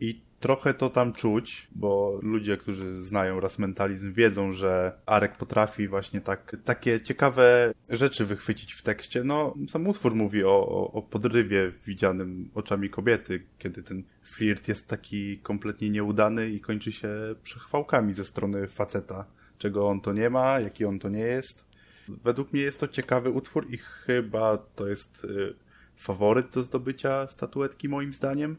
[0.00, 5.88] I trochę to tam czuć, bo ludzie, którzy znają raz mentalizm, wiedzą, że Arek potrafi
[5.88, 9.24] właśnie tak, takie ciekawe rzeczy wychwycić w tekście.
[9.24, 15.38] No, sam utwór mówi o, o podrywie widzianym oczami kobiety, kiedy ten flirt jest taki
[15.38, 17.08] kompletnie nieudany i kończy się
[17.42, 19.24] przechwałkami ze strony faceta,
[19.58, 21.66] czego on to nie ma, jaki on to nie jest.
[22.08, 25.54] Według mnie jest to ciekawy utwór i chyba to jest y,
[25.96, 28.56] faworyt do zdobycia statuetki moim zdaniem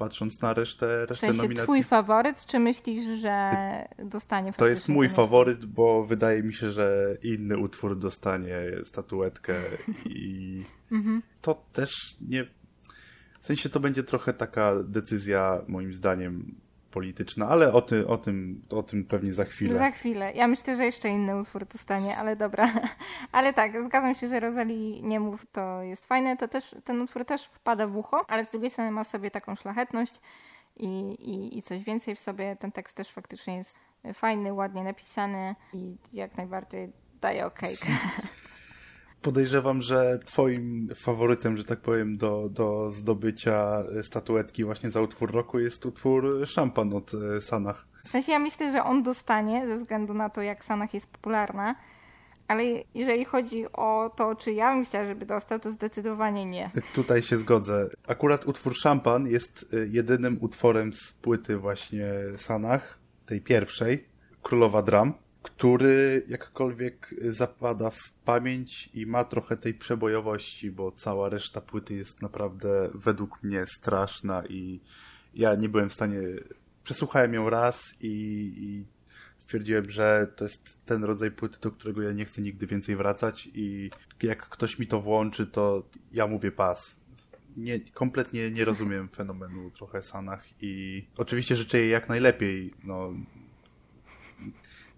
[0.00, 1.64] patrząc na resztę, resztę w sensie nominacji.
[1.64, 3.50] twój faworyt, czy myślisz, że
[3.98, 9.54] dostanie To jest mój faworyt, bo wydaje mi się, że inny utwór dostanie statuetkę
[10.04, 11.22] i mhm.
[11.40, 12.46] to też nie...
[13.40, 16.54] W sensie to będzie trochę taka decyzja, moim zdaniem,
[16.90, 19.78] polityczna, ale o, ty, o, tym, o tym pewnie za chwilę.
[19.78, 20.32] Za chwilę.
[20.32, 22.72] Ja myślę, że jeszcze inny utwór dostanie, ale dobra.
[23.32, 26.36] Ale tak, zgadzam się, że Rosalie nie mów, to jest fajne.
[26.36, 29.30] To też, ten utwór też wpada w ucho, ale z drugiej strony ma w sobie
[29.30, 30.20] taką szlachetność
[30.76, 32.56] i, i, i coś więcej w sobie.
[32.56, 33.76] Ten tekst też faktycznie jest
[34.14, 37.86] fajny, ładnie napisany i jak najbardziej daje okejkę.
[39.22, 45.58] podejrzewam, że twoim faworytem, że tak powiem, do, do zdobycia statuetki właśnie za utwór roku
[45.58, 47.86] jest utwór Szampan od e, Sanach.
[48.04, 51.74] W sensie ja myślę, że on dostanie ze względu na to, jak Sanach jest popularna,
[52.48, 56.70] ale jeżeli chodzi o to, czy ja bym chciała, żeby dostał, to zdecydowanie nie.
[56.94, 57.88] Tutaj się zgodzę.
[58.08, 62.06] Akurat utwór Szampan jest e, jedynym utworem z płyty właśnie
[62.36, 64.08] Sanach, tej pierwszej,
[64.42, 71.60] Królowa Dram który jakkolwiek zapada w pamięć i ma trochę tej przebojowości, bo cała reszta
[71.60, 74.80] płyty jest naprawdę według mnie straszna i
[75.34, 76.20] ja nie byłem w stanie.
[76.84, 78.08] Przesłuchałem ją raz i,
[78.58, 78.84] i
[79.38, 83.48] stwierdziłem, że to jest ten rodzaj płyty, do którego ja nie chcę nigdy więcej wracać
[83.54, 83.90] i
[84.22, 87.00] jak ktoś mi to włączy, to ja mówię pas.
[87.56, 92.74] Nie, kompletnie nie rozumiem fenomenu trochę Sanach i oczywiście życzę jej jak najlepiej.
[92.84, 93.14] No,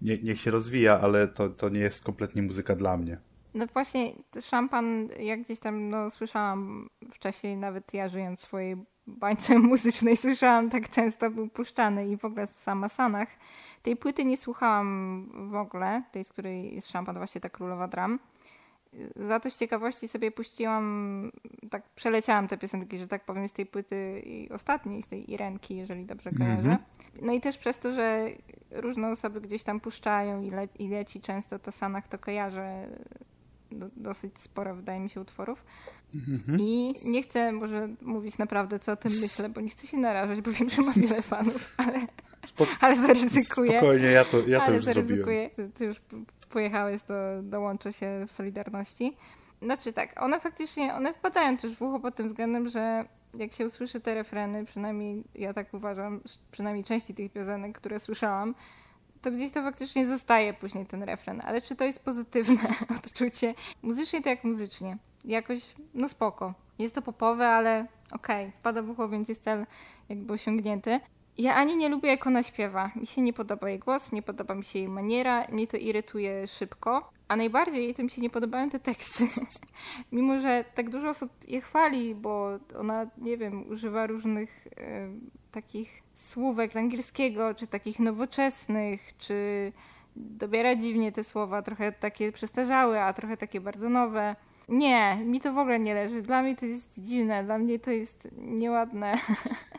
[0.03, 3.17] nie, niech się rozwija, ale to, to nie jest kompletnie muzyka dla mnie.
[3.53, 9.59] No właśnie, szampan, jak gdzieś tam no, słyszałam wcześniej, nawet ja żyjąc w swojej bańce
[9.69, 13.27] muzycznej, słyszałam tak często, był puszczany i w ogóle sama Sanach.
[13.81, 18.19] Tej płyty nie słuchałam w ogóle, tej, z której jest szampan, właśnie ta królowa dram.
[19.15, 21.31] Za to z ciekawości sobie puściłam,
[21.69, 26.05] tak przeleciałam te piosenki, że tak powiem, z tej płyty ostatniej, z tej Irenki, jeżeli
[26.05, 26.61] dobrze kojarzę.
[26.61, 27.21] Mm -hmm.
[27.21, 28.29] No i też przez to, że
[28.71, 32.87] różne osoby gdzieś tam puszczają i, le i leci często to Sanach, to kojarzę
[33.71, 35.65] do, dosyć sporo, wydaje mi się, utworów.
[36.15, 36.59] Mhm.
[36.59, 40.41] I nie chcę może mówić naprawdę, co o tym myślę, bo nie chcę się narażać,
[40.41, 42.07] bo wiem, że mam wiele fanów, ale,
[42.45, 42.67] Spo...
[42.79, 43.71] ale zaryzykuję.
[43.71, 45.49] Spokojnie, ja to, ja to ale już zaryzykuję.
[45.55, 45.71] zrobiłem.
[45.71, 46.01] Ty już
[46.53, 47.13] pojechałeś, to
[47.43, 49.17] dołączę się w Solidarności.
[49.61, 53.65] Znaczy tak, one faktycznie, one wpadają też w ucho pod tym względem, że jak się
[53.65, 58.55] usłyszy te refreny, przynajmniej ja tak uważam, przynajmniej części tych piosenek, które słyszałam,
[59.21, 61.41] to gdzieś to faktycznie zostaje później ten refren.
[61.45, 63.53] Ale czy to jest pozytywne odczucie?
[63.81, 64.97] Muzycznie to jak muzycznie.
[65.25, 66.53] Jakoś, no spoko.
[66.79, 69.65] Jest to popowe, ale okej, okay, wpada w ucho, więc jest cel
[70.09, 70.99] jakby osiągnięty.
[71.37, 72.91] Ja ani nie lubię, jak ona śpiewa.
[72.95, 76.47] Mi się nie podoba jej głos, nie podoba mi się jej maniera, mnie to irytuje
[76.47, 77.09] szybko.
[77.27, 79.27] A najbardziej tym się nie podobają te teksty.
[80.11, 85.07] Mimo, że tak dużo osób je chwali, bo ona, nie wiem, używa różnych e,
[85.51, 89.71] takich słówek angielskiego, czy takich nowoczesnych, czy
[90.15, 94.35] dobiera dziwnie te słowa, trochę takie przestarzałe, a trochę takie bardzo nowe.
[94.69, 96.21] Nie, mi to w ogóle nie leży.
[96.21, 99.13] Dla mnie to jest dziwne, dla mnie to jest nieładne.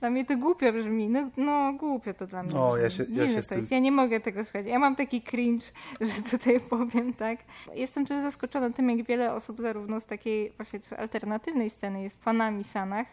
[0.00, 1.08] dla mnie to głupio brzmi.
[1.08, 2.54] No, no głupio to dla mnie.
[2.54, 3.54] No, ja się, ja się to.
[3.70, 4.66] Ja nie mogę tego słuchać.
[4.66, 5.66] Ja mam taki cringe,
[6.00, 7.38] że tutaj powiem tak.
[7.74, 12.64] Jestem też zaskoczona tym, jak wiele osób zarówno z takiej właśnie alternatywnej sceny jest fanami
[12.64, 13.06] Sanach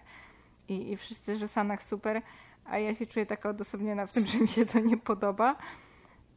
[0.69, 2.21] i, i wszyscy, że Sanach super,
[2.65, 5.55] a ja się czuję taka odosobniona w tym, że mi się to nie podoba.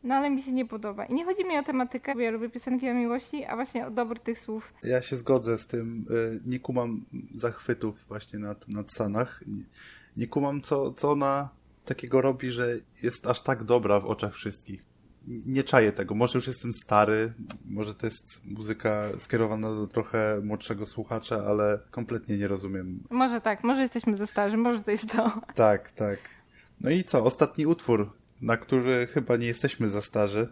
[0.05, 1.05] No ale mi się nie podoba.
[1.05, 3.91] I nie chodzi mi o tematykę, bo ja lubię piosenki o miłości, a właśnie o
[3.91, 4.75] dobór tych słów.
[4.83, 6.07] Ja się zgodzę z tym.
[6.11, 9.45] Y, nie kumam zachwytów właśnie nad, nad Sanach.
[10.17, 11.49] Nie kumam, co, co ona
[11.85, 14.85] takiego robi, że jest aż tak dobra w oczach wszystkich.
[15.27, 16.15] Nie czaję tego.
[16.15, 17.33] Może już jestem stary,
[17.65, 23.03] może to jest muzyka skierowana do trochę młodszego słuchacza, ale kompletnie nie rozumiem.
[23.11, 25.41] Może tak, może jesteśmy za starzy, może to jest to.
[25.55, 26.19] Tak, tak.
[26.81, 27.25] No i co?
[27.25, 30.49] Ostatni utwór na który chyba nie jesteśmy za starzy.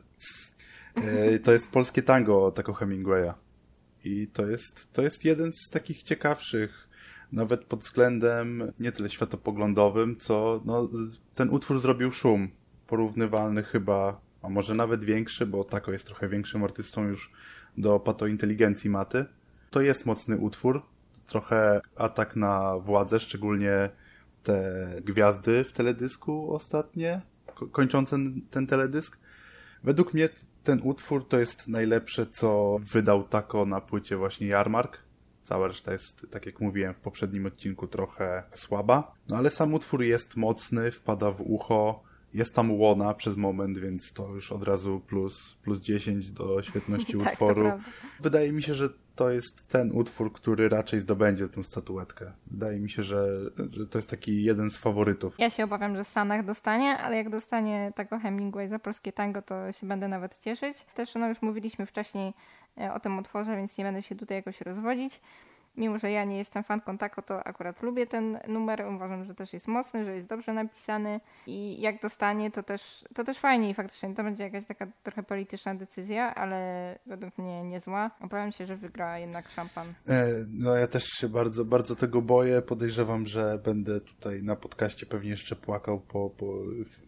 [0.94, 3.32] E, to jest polskie tango Taco Hemingwaya.
[4.04, 6.88] I to jest, to jest jeden z takich ciekawszych,
[7.32, 10.88] nawet pod względem nie tyle światopoglądowym, co no,
[11.34, 12.48] ten utwór zrobił szum.
[12.86, 17.32] Porównywalny chyba, a może nawet większy, bo Taco jest trochę większym artystą już
[17.78, 19.24] do patointeligencji maty.
[19.70, 20.82] To jest mocny utwór.
[21.26, 23.90] Trochę atak na władzę, szczególnie
[24.42, 27.20] te gwiazdy w teledysku ostatnie
[27.72, 28.16] kończące
[28.50, 29.18] ten teledysk.
[29.84, 30.28] Według mnie
[30.64, 34.98] ten utwór to jest najlepsze, co wydał Tako na płycie właśnie Jarmark.
[35.44, 39.14] Cała reszta jest, tak jak mówiłem w poprzednim odcinku, trochę słaba.
[39.28, 42.02] No ale sam utwór jest mocny, wpada w ucho.
[42.34, 47.18] Jest tam łona przez moment, więc to już od razu plus, plus 10 do świetności
[47.18, 47.72] tak, utworu.
[48.20, 52.32] Wydaje mi się, że to jest ten utwór, który raczej zdobędzie tę statuetkę.
[52.46, 53.26] Wydaje mi się, że,
[53.70, 55.34] że to jest taki jeden z faworytów.
[55.38, 59.72] Ja się obawiam, że Sanach dostanie, ale jak dostanie tego Hemingway za polskie tango, to
[59.72, 60.86] się będę nawet cieszyć.
[60.94, 62.32] Też no już mówiliśmy wcześniej
[62.94, 65.20] o tym utworze, więc nie będę się tutaj jakoś rozwodzić.
[65.76, 68.84] Mimo, że ja nie jestem fanką Tako, to akurat lubię ten numer.
[68.94, 73.24] Uważam, że też jest mocny, że jest dobrze napisany i jak dostanie, to też, to
[73.24, 78.10] też fajnie i faktycznie to będzie jakaś taka trochę polityczna decyzja, ale według mnie niezła.
[78.20, 79.94] Obawiam się, że wygra jednak szampan.
[80.08, 82.62] E, no ja też się bardzo, bardzo tego boję.
[82.62, 86.46] Podejrzewam, że będę tutaj na podcaście pewnie jeszcze płakał po, po,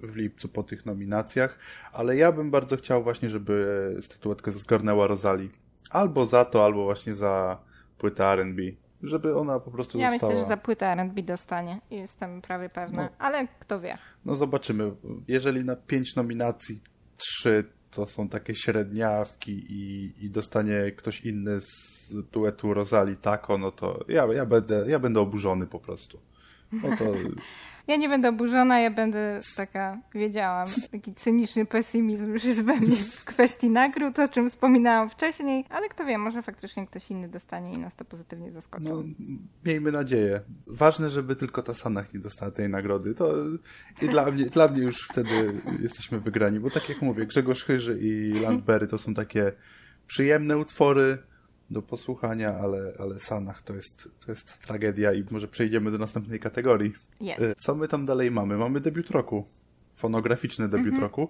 [0.02, 1.58] w lipcu po tych nominacjach,
[1.92, 5.50] ale ja bym bardzo chciał właśnie, żeby statuetkę zgarnęła Rosali.
[5.90, 7.58] Albo za to, albo właśnie za
[8.04, 8.62] płytę R&B,
[9.02, 10.32] żeby ona po prostu ja została...
[10.32, 11.80] Ja myślę, że za płytę R&B dostanie.
[11.90, 13.98] Jestem prawie pewna, no, ale kto wie.
[14.24, 14.92] No zobaczymy.
[15.28, 16.80] Jeżeli na pięć nominacji
[17.16, 21.70] trzy to są takie średniawki i, i dostanie ktoś inny z
[22.32, 26.18] duetu Rosali Tako, no to ja, ja, będę, ja będę oburzony po prostu.
[26.72, 27.04] No to
[27.86, 32.96] Ja nie będę oburzona, ja będę taka, wiedziałam, taki cyniczny pesymizm już jest we mnie
[32.96, 37.72] w kwestii nagród, o czym wspominałam wcześniej, ale kto wie, może faktycznie ktoś inny dostanie
[37.72, 38.84] i nas to pozytywnie zaskoczy.
[38.84, 39.02] No,
[39.64, 40.40] miejmy nadzieję.
[40.66, 43.14] Ważne, żeby tylko ta Sanach nie dostała tej nagrody.
[43.14, 43.34] To
[44.02, 47.98] i dla mnie, dla mnie już wtedy jesteśmy wygrani, bo tak jak mówię, Grzegorz Chyży
[48.00, 49.52] i Landberry to są takie
[50.06, 51.18] przyjemne utwory,
[51.70, 56.40] do posłuchania, ale, ale Sanach to jest, to jest tragedia i może przejdziemy do następnej
[56.40, 56.92] kategorii.
[57.20, 57.54] Yes.
[57.58, 58.58] Co my tam dalej mamy?
[58.58, 59.44] Mamy debiut roku.
[59.94, 61.02] Fonograficzny debiut mm -hmm.
[61.02, 61.28] roku.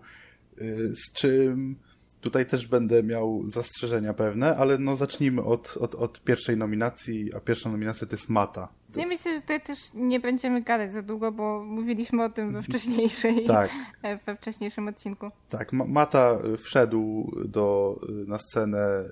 [0.94, 1.76] Z czym
[2.24, 7.40] Tutaj też będę miał zastrzeżenia pewne, ale no zacznijmy od, od, od pierwszej nominacji, a
[7.40, 8.68] pierwsza nominacja to jest Mata.
[8.96, 12.62] Ja myślę, że tutaj też nie będziemy gadać za długo, bo mówiliśmy o tym we
[12.62, 13.70] wcześniejszej, tak.
[14.26, 15.30] we wcześniejszym odcinku.
[15.48, 19.04] Tak, Mata wszedł do, na scenę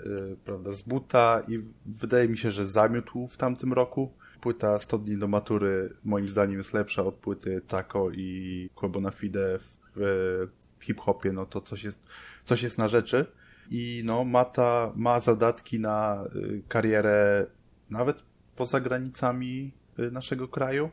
[0.45, 4.13] prawda, z buta i wydaje mi się, że zamiótł w tamtym roku.
[4.41, 9.59] Płyta 100 dni do matury moim zdaniem jest lepsza od płyty Taco i Quebo Fide
[9.97, 10.49] w
[10.83, 12.07] hip-hopie, no to coś jest,
[12.45, 13.27] coś jest na rzeczy.
[13.71, 17.47] I no, Mata ma zadatki na y, karierę
[17.91, 18.23] nawet
[18.57, 20.91] poza granicami y, naszego kraju,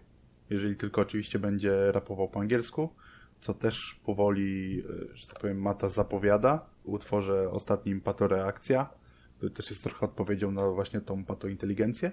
[0.50, 2.90] jeżeli tylko oczywiście będzie rapował po angielsku,
[3.42, 4.84] co też powoli,
[5.14, 6.66] y, że tak powiem, Mata zapowiada.
[6.86, 8.90] W utworze ostatnim Patoreakcja,
[9.38, 12.12] który też jest trochę odpowiedzią na właśnie tą patointeligencję,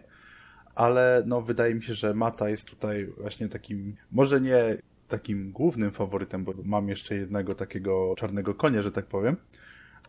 [0.75, 4.77] ale no wydaje mi się, że Mata jest tutaj właśnie takim, może nie
[5.09, 9.37] takim głównym faworytem, bo mam jeszcze jednego takiego czarnego konia, że tak powiem,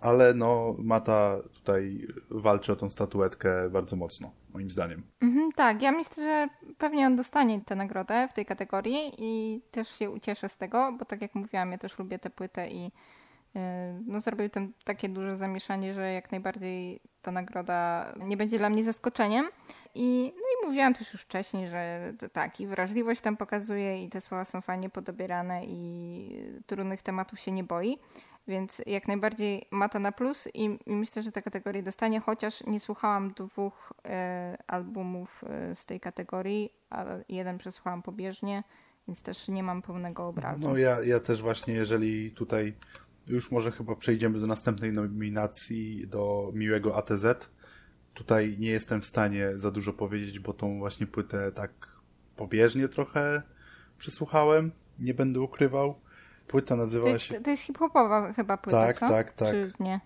[0.01, 5.03] ale no Mata tutaj walczy o tą statuetkę bardzo mocno, moim zdaniem.
[5.21, 9.89] Mhm, tak, ja myślę, że pewnie on dostanie tę nagrodę w tej kategorii i też
[9.89, 13.59] się ucieszę z tego, bo tak jak mówiłam, ja też lubię tę płytę i y,
[14.07, 18.83] no, zrobił tam takie duże zamieszanie, że jak najbardziej ta nagroda nie będzie dla mnie
[18.83, 19.45] zaskoczeniem.
[19.95, 24.45] I, no mówiłam też już wcześniej, że tak, i wrażliwość tam pokazuje, i te słowa
[24.45, 27.97] są fajnie podobierane, i trudnych tematów się nie boi.
[28.47, 32.79] Więc jak najbardziej mata na plus i, i myślę, że tę kategorię dostanie, chociaż nie
[32.79, 38.63] słuchałam dwóch e, albumów e, z tej kategorii, a jeden przesłuchałam pobieżnie,
[39.07, 40.63] więc też nie mam pełnego obrazu.
[40.63, 42.73] No ja, ja też właśnie, jeżeli tutaj
[43.27, 47.49] już może chyba przejdziemy do następnej nominacji, do Miłego ATZ,
[48.17, 51.71] Tutaj nie jestem w stanie za dużo powiedzieć, bo tą właśnie płytę tak
[52.35, 53.41] pobieżnie trochę
[53.97, 55.95] przysłuchałem, nie będę ukrywał.
[56.47, 57.41] Płyta nazywa to jest, się...
[57.41, 59.09] To jest hip-hopowa chyba płyta, Tak, co?
[59.09, 59.51] tak, tak.
[59.51, 59.99] Czy nie?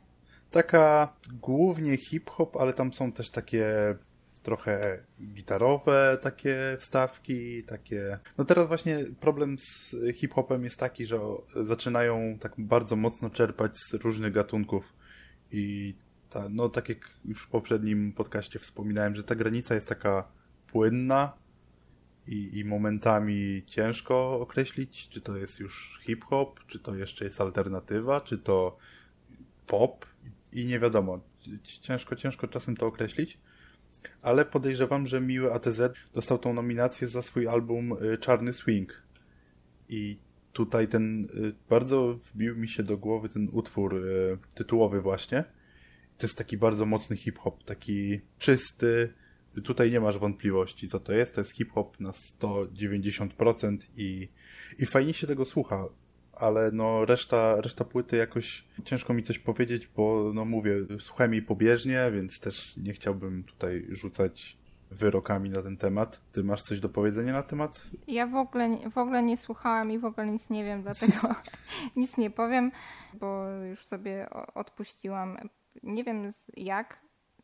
[0.51, 3.65] Taka głównie hip-hop, ale tam są też takie
[4.43, 8.19] trochę gitarowe takie wstawki, takie...
[8.37, 11.19] No teraz właśnie problem z hip-hopem jest taki, że
[11.65, 14.93] zaczynają tak bardzo mocno czerpać z różnych gatunków
[15.51, 15.95] i
[16.31, 20.27] ta, no tak jak już w poprzednim podcaście wspominałem, że ta granica jest taka
[20.67, 21.33] płynna
[22.27, 28.21] i, i momentami ciężko określić, czy to jest już hip-hop, czy to jeszcze jest alternatywa,
[28.21, 28.77] czy to
[29.67, 30.05] pop
[30.53, 31.19] i nie wiadomo.
[31.63, 33.37] Ciężko, ciężko czasem to określić,
[34.21, 35.81] ale podejrzewam, że Miły ATZ
[36.13, 39.03] dostał tą nominację za swój album y, Czarny Swing
[39.89, 40.17] i
[40.53, 45.43] tutaj ten, y, bardzo wbił mi się do głowy ten utwór y, tytułowy właśnie,
[46.21, 49.13] to jest taki bardzo mocny hip-hop, taki czysty.
[49.63, 51.35] Tutaj nie masz wątpliwości, co to jest.
[51.35, 54.29] To jest hip-hop na 190% i,
[54.79, 55.85] i fajnie się tego słucha,
[56.33, 61.41] ale no reszta, reszta płyty jakoś ciężko mi coś powiedzieć, bo no mówię, słuchałem jej
[61.41, 64.57] pobieżnie, więc też nie chciałbym tutaj rzucać
[64.91, 66.21] wyrokami na ten temat.
[66.31, 67.81] Ty masz coś do powiedzenia na temat?
[68.07, 71.35] Ja w ogóle, w ogóle nie słuchałam i w ogóle nic nie wiem, dlatego
[71.95, 72.71] nic nie powiem,
[73.13, 75.37] bo już sobie odpuściłam
[75.83, 77.01] nie wiem jak,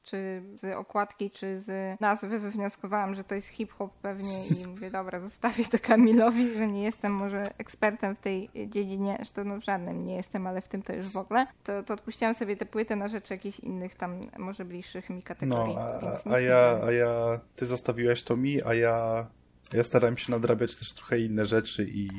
[0.08, 5.20] czy z okładki, czy z nazwy wywnioskowałam, że to jest hip-hop pewnie i mówię, dobra,
[5.20, 10.06] zostawię to Kamilowi, że nie jestem może ekspertem w tej dziedzinie, zresztą no w żadnym
[10.06, 12.96] nie jestem, ale w tym to już w ogóle, to, to odpuściłam sobie tę płytę
[12.96, 15.76] na rzecz jakichś innych tam może bliższych mi kategorii.
[15.76, 19.28] No, a, a ja, a ja, ty zostawiłeś to mi, a ja,
[19.74, 22.10] ja starałem się nadrabiać też trochę inne rzeczy i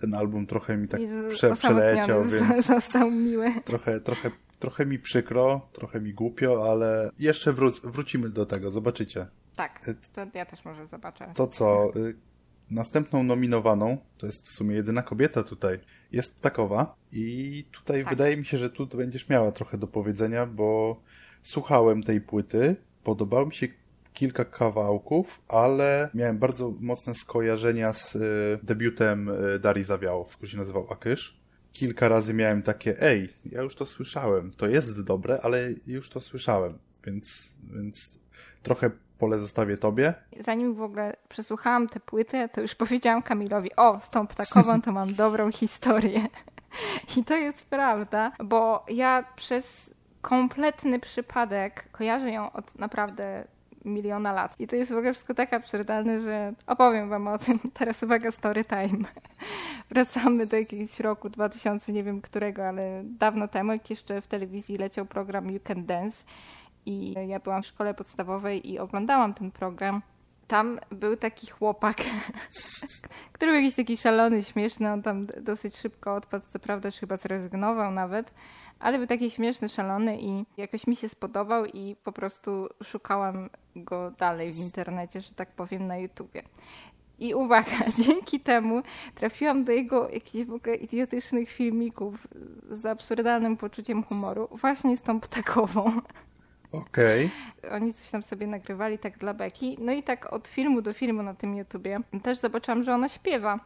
[0.00, 3.52] ten album trochę mi tak prze, przeleciał, więc został miły.
[3.64, 4.30] Trochę, trochę
[4.62, 9.26] Trochę mi przykro, trochę mi głupio, ale jeszcze wróc, wrócimy do tego, zobaczycie.
[9.56, 11.32] Tak, y, to ja też może zobaczę.
[11.34, 12.14] To co, y,
[12.70, 15.78] następną nominowaną, to jest w sumie jedyna kobieta tutaj,
[16.12, 18.10] jest Ptakowa i tutaj tak.
[18.10, 21.00] wydaje mi się, że tu będziesz miała trochę do powiedzenia, bo
[21.42, 23.68] słuchałem tej płyty, podobało mi się
[24.12, 30.92] kilka kawałków, ale miałem bardzo mocne skojarzenia z y, debiutem Darii Zawiałow, który się nazywał
[30.92, 31.41] Akysz
[31.72, 36.20] kilka razy miałem takie, ej, ja już to słyszałem, to jest dobre, ale już to
[36.20, 38.18] słyszałem, więc, więc
[38.62, 40.14] trochę pole zostawię tobie.
[40.40, 44.92] Zanim w ogóle przesłuchałam tę płytę, to już powiedziałam Kamilowi, o, z tą ptakową to
[44.92, 46.26] mam dobrą historię.
[47.16, 49.90] I to jest prawda, bo ja przez
[50.22, 53.44] kompletny przypadek kojarzę ją od naprawdę
[53.84, 54.60] miliona lat.
[54.60, 57.58] I to jest w ogóle wszystko tak absurdalne, że opowiem wam o tym.
[57.78, 59.04] Teraz uwaga, story time.
[59.90, 64.76] Wracamy do jakiegoś roku 2000, nie wiem którego, ale dawno temu, jak jeszcze w telewizji
[64.76, 66.24] leciał program You Can Dance
[66.86, 70.02] i ja byłam w szkole podstawowej i oglądałam ten program
[70.46, 71.96] tam był taki chłopak,
[73.32, 77.16] który był jakiś taki szalony, śmieszny, on tam dosyć szybko odpadł, co prawda już chyba
[77.16, 78.34] zrezygnował nawet,
[78.82, 84.10] ale był taki śmieszny, szalony i jakoś mi się spodobał i po prostu szukałam go
[84.10, 86.42] dalej w internecie, że tak powiem, na YouTubie.
[87.18, 88.82] I uwaga, dzięki temu
[89.14, 92.28] trafiłam do jego jakichś w ogóle idiotycznych filmików
[92.70, 96.00] z absurdalnym poczuciem humoru, właśnie z tą ptakową.
[96.72, 97.30] Okej.
[97.58, 97.70] Okay.
[97.70, 99.76] Oni coś tam sobie nagrywali tak dla beki.
[99.80, 103.60] No i tak od filmu do filmu na tym YouTubie też zobaczyłam, że ona śpiewa.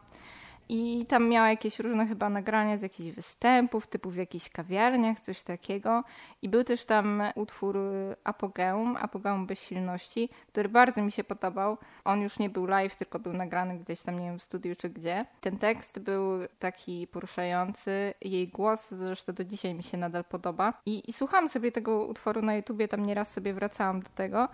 [0.69, 5.41] I tam miała jakieś różne chyba nagrania z jakichś występów, typu w jakichś kawiarniach, coś
[5.41, 6.03] takiego.
[6.41, 7.77] I był też tam utwór
[8.23, 11.77] Apogeum, Apogeum Bezsilności, który bardzo mi się podobał.
[12.05, 14.89] On już nie był live, tylko był nagrany gdzieś tam, nie wiem, w studiu czy
[14.89, 15.25] gdzie.
[15.41, 16.23] Ten tekst był
[16.59, 18.13] taki poruszający.
[18.21, 20.73] Jej głos zresztą do dzisiaj mi się nadal podoba.
[20.85, 24.47] I, i słuchałam sobie tego utworu na YouTubie, tam nieraz sobie wracałam do tego.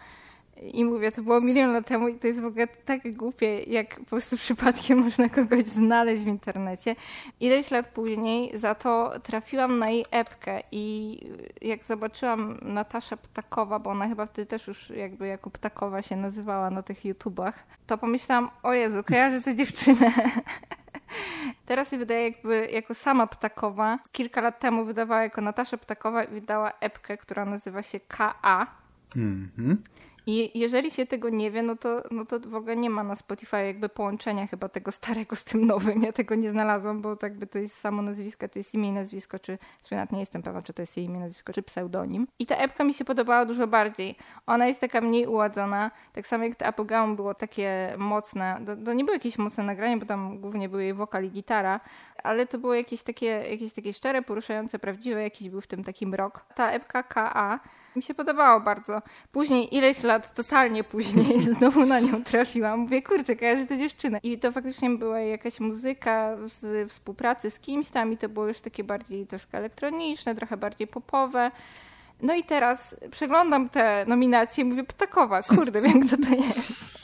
[0.61, 3.99] I mówię, to było milion lat temu i to jest w ogóle tak głupie, jak
[3.99, 6.95] po prostu przypadkiem można kogoś znaleźć w internecie.
[7.39, 11.17] Ileś lat później za to trafiłam na jej epkę i
[11.61, 16.69] jak zobaczyłam Natasza Ptakowa, bo ona chyba wtedy też już jakby jako Ptakowa się nazywała
[16.69, 20.11] na tych YouTubach, to pomyślałam, o Jezu, kojarzę tę dziewczynę.
[21.65, 23.99] Teraz się wydaje jakby jako sama Ptakowa.
[24.11, 28.67] Kilka lat temu wydawała jako Natasza Ptakowa i wydała epkę, która nazywa się KA.
[29.15, 29.83] Mhm.
[30.25, 33.15] I jeżeli się tego nie wie, no to, no to w ogóle nie ma na
[33.15, 36.03] Spotify jakby połączenia chyba tego starego z tym nowym.
[36.03, 38.91] Ja tego nie znalazłam, bo tak by to jest samo nazwisko, to jest imię i
[38.91, 39.57] nazwisko, czy
[39.91, 42.27] nawet nie jestem pewna, czy to jest jej imię, nazwisko, czy pseudonim.
[42.39, 44.15] I ta epka mi się podobała dużo bardziej.
[44.47, 48.61] Ona jest taka mniej uładzona, tak samo jak ta Apogeum było takie mocne.
[48.65, 51.79] To, to nie było jakieś mocne nagranie, bo tam głównie były jej wokal i gitara,
[52.23, 56.07] ale to było jakieś takie, jakieś takie szczere, poruszające, prawdziwe, jakiś był w tym taki
[56.07, 56.45] mrok.
[56.55, 57.59] Ta epka KA
[57.95, 59.01] mi się podobało bardzo.
[59.31, 62.79] Później, ileś lat, totalnie później, znowu na nią trafiłam.
[62.79, 64.19] Mówię, kurczę, kojarzę tę dziewczynę.
[64.23, 68.61] I to faktycznie była jakaś muzyka z współpracy z kimś tam i to było już
[68.61, 71.51] takie bardziej troszkę elektroniczne, trochę bardziej popowe.
[72.21, 77.02] No i teraz przeglądam te nominacje i mówię, Ptakowa, kurde, wiem kto to jest.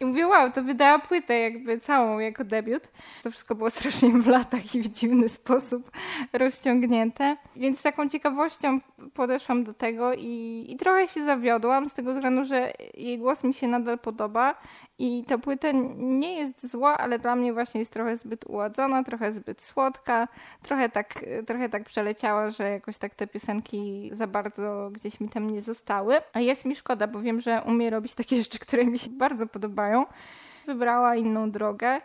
[0.00, 2.88] I mówię, wow, to wydała płytę jakby całą jako debiut.
[3.22, 5.90] To wszystko było strasznie w latach i w dziwny sposób
[6.32, 7.36] rozciągnięte.
[7.56, 8.78] Więc taką ciekawością
[9.14, 13.54] podeszłam do tego i, i trochę się zawiodłam z tego względu, że jej głos mi
[13.54, 14.54] się nadal podoba
[14.98, 19.32] i ta płyta nie jest zła, ale dla mnie właśnie jest trochę zbyt uładzona, trochę
[19.32, 20.28] zbyt słodka,
[20.62, 25.50] trochę tak, trochę tak przeleciała, że jakoś tak te piosenki za bardzo gdzieś mi tam
[25.50, 26.16] nie zostały.
[26.32, 29.46] A jest mi szkoda, bo wiem, że umie robić takie rzeczy, które mi się bardzo
[29.46, 30.06] podobają.
[30.66, 32.00] Wybrała inną drogę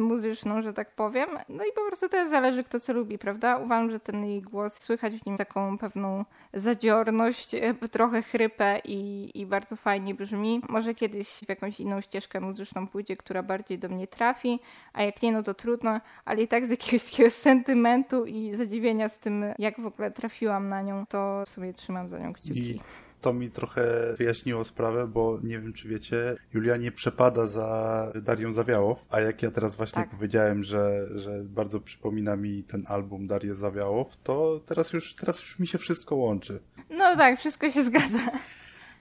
[0.00, 1.28] muzyczną, że tak powiem.
[1.48, 3.56] No i po prostu też zależy kto co lubi, prawda?
[3.56, 6.24] Uważam, że ten jej głos, słychać w nim taką pewną
[6.54, 10.62] zadziorność, e, trochę chrypę i, i bardzo fajnie brzmi.
[10.68, 14.60] Może kiedyś w jakąś inną ścieżkę muzyczną pójdzie, która bardziej do mnie trafi,
[14.92, 19.08] a jak nie, no to trudno, ale i tak z jakiegoś takiego sentymentu i zadziwienia
[19.08, 22.70] z tym, jak w ogóle trafiłam na nią, to w sumie trzymam za nią kciuki.
[22.70, 22.80] I
[23.20, 28.52] to mi trochę wyjaśniło sprawę, bo nie wiem, czy wiecie, Julia nie przepada za Darią
[28.52, 30.10] Zawiałow, a jak ja teraz właśnie tak.
[30.10, 35.58] powiedziałem, że, że bardzo przypomina mi ten album Darię Zawiałow, to teraz już, teraz już
[35.58, 36.60] mi się wszystko łączy.
[36.90, 38.30] No tak, wszystko się zgadza.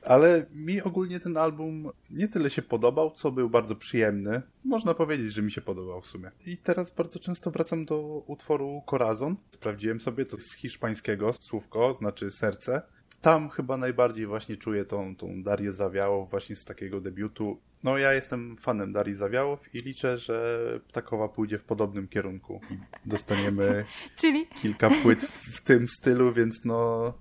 [0.01, 4.41] Ale mi ogólnie ten album nie tyle się podobał, co był bardzo przyjemny.
[4.65, 6.31] Można powiedzieć, że mi się podobał w sumie.
[6.45, 9.35] I teraz bardzo często wracam do utworu Corazon.
[9.51, 12.81] Sprawdziłem sobie, to z hiszpańskiego słówko, znaczy serce
[13.21, 17.59] tam chyba najbardziej właśnie czuję tą, tą Darię Zawiałow właśnie z takiego debiutu.
[17.83, 22.61] No ja jestem fanem Darii Zawiałow i liczę, że Ptakowa pójdzie w podobnym kierunku.
[23.05, 23.85] Dostaniemy
[24.21, 24.47] Czyli...
[24.47, 27.13] kilka płyt w tym stylu, więc no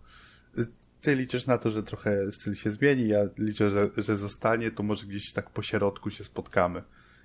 [1.01, 4.83] ty liczysz na to, że trochę styl się zmieni, ja liczę, że, że zostanie, to
[4.83, 6.83] może gdzieś tak po środku się spotkamy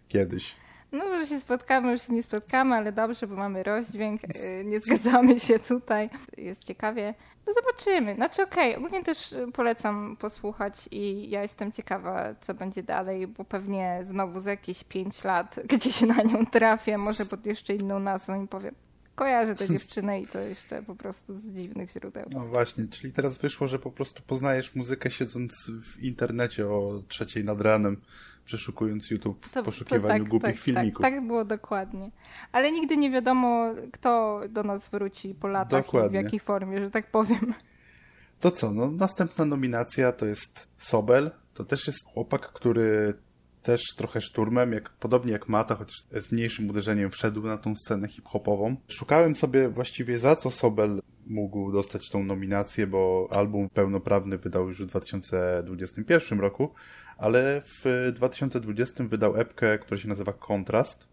[0.08, 0.56] kiedyś.
[0.92, 4.80] No, że się spotkamy, już się nie spotkamy, ale dobrze, bo mamy rozdźwięk, y, nie
[4.80, 6.10] zgadzamy się tutaj.
[6.38, 7.14] Jest ciekawie.
[7.48, 8.16] No zobaczymy.
[8.16, 8.86] Znaczy okej, okay.
[8.86, 14.40] ogólnie też y, polecam posłuchać i ja jestem ciekawa, co będzie dalej, bo pewnie znowu
[14.40, 18.76] za jakieś 5 lat gdzieś na nią trafię, może pod jeszcze inną nazwą i powiem,
[19.16, 22.30] kojarzę tę dziewczynę i to jeszcze po prostu z dziwnych źródeł.
[22.34, 27.46] No właśnie, czyli teraz wyszło, że po prostu poznajesz muzykę siedząc w internecie o trzeciej
[27.46, 27.98] nad ranem
[28.52, 31.02] przeszukując YouTube w to, poszukiwaniu to tak, głupich tak, filmików.
[31.02, 32.12] Tak, tak było dokładnie.
[32.52, 36.20] Ale nigdy nie wiadomo, kto do nas wróci po latach dokładnie.
[36.20, 37.54] i w jakiej formie, że tak powiem.
[38.40, 41.32] To co, no następna nominacja to jest Sobel.
[41.54, 43.14] To też jest chłopak, który
[43.64, 48.08] też trochę szturmem, jak, podobnie jak Mata, chociaż z mniejszym uderzeniem wszedł na tą scenę
[48.08, 48.76] hip-hopową.
[48.88, 54.84] Szukałem sobie właściwie za co Sobel mógł dostać tą nominację, bo album pełnoprawny wydał już
[54.84, 56.74] w 2021 roku,
[57.22, 61.08] ale w 2020 wydał epkę, która się nazywa Kontrast.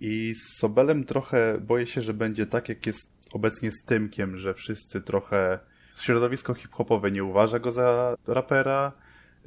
[0.00, 4.54] I z Sobelem trochę boję się, że będzie tak, jak jest obecnie z Tymkiem, że
[4.54, 5.58] wszyscy trochę...
[6.00, 8.92] Środowisko hip-hopowe nie uważa go za rapera,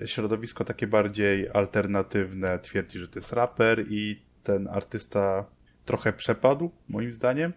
[0.05, 5.45] środowisko takie bardziej alternatywne twierdzi, że to jest raper i ten artysta
[5.85, 7.53] trochę przepadł, moim zdaniem,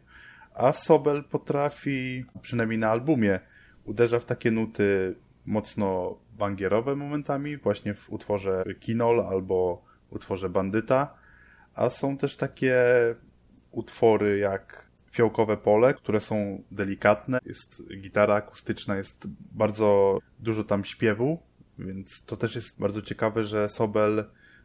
[0.54, 3.40] a Sobel potrafi, przynajmniej na albumie,
[3.84, 11.14] uderza w takie nuty mocno bangierowe momentami, właśnie w utworze Kinol albo utworze Bandyta,
[11.74, 12.74] a są też takie
[13.70, 21.38] utwory jak Fiołkowe Pole, które są delikatne, jest gitara akustyczna, jest bardzo dużo tam śpiewu,
[21.78, 24.24] więc to też jest bardzo ciekawe, że Sobel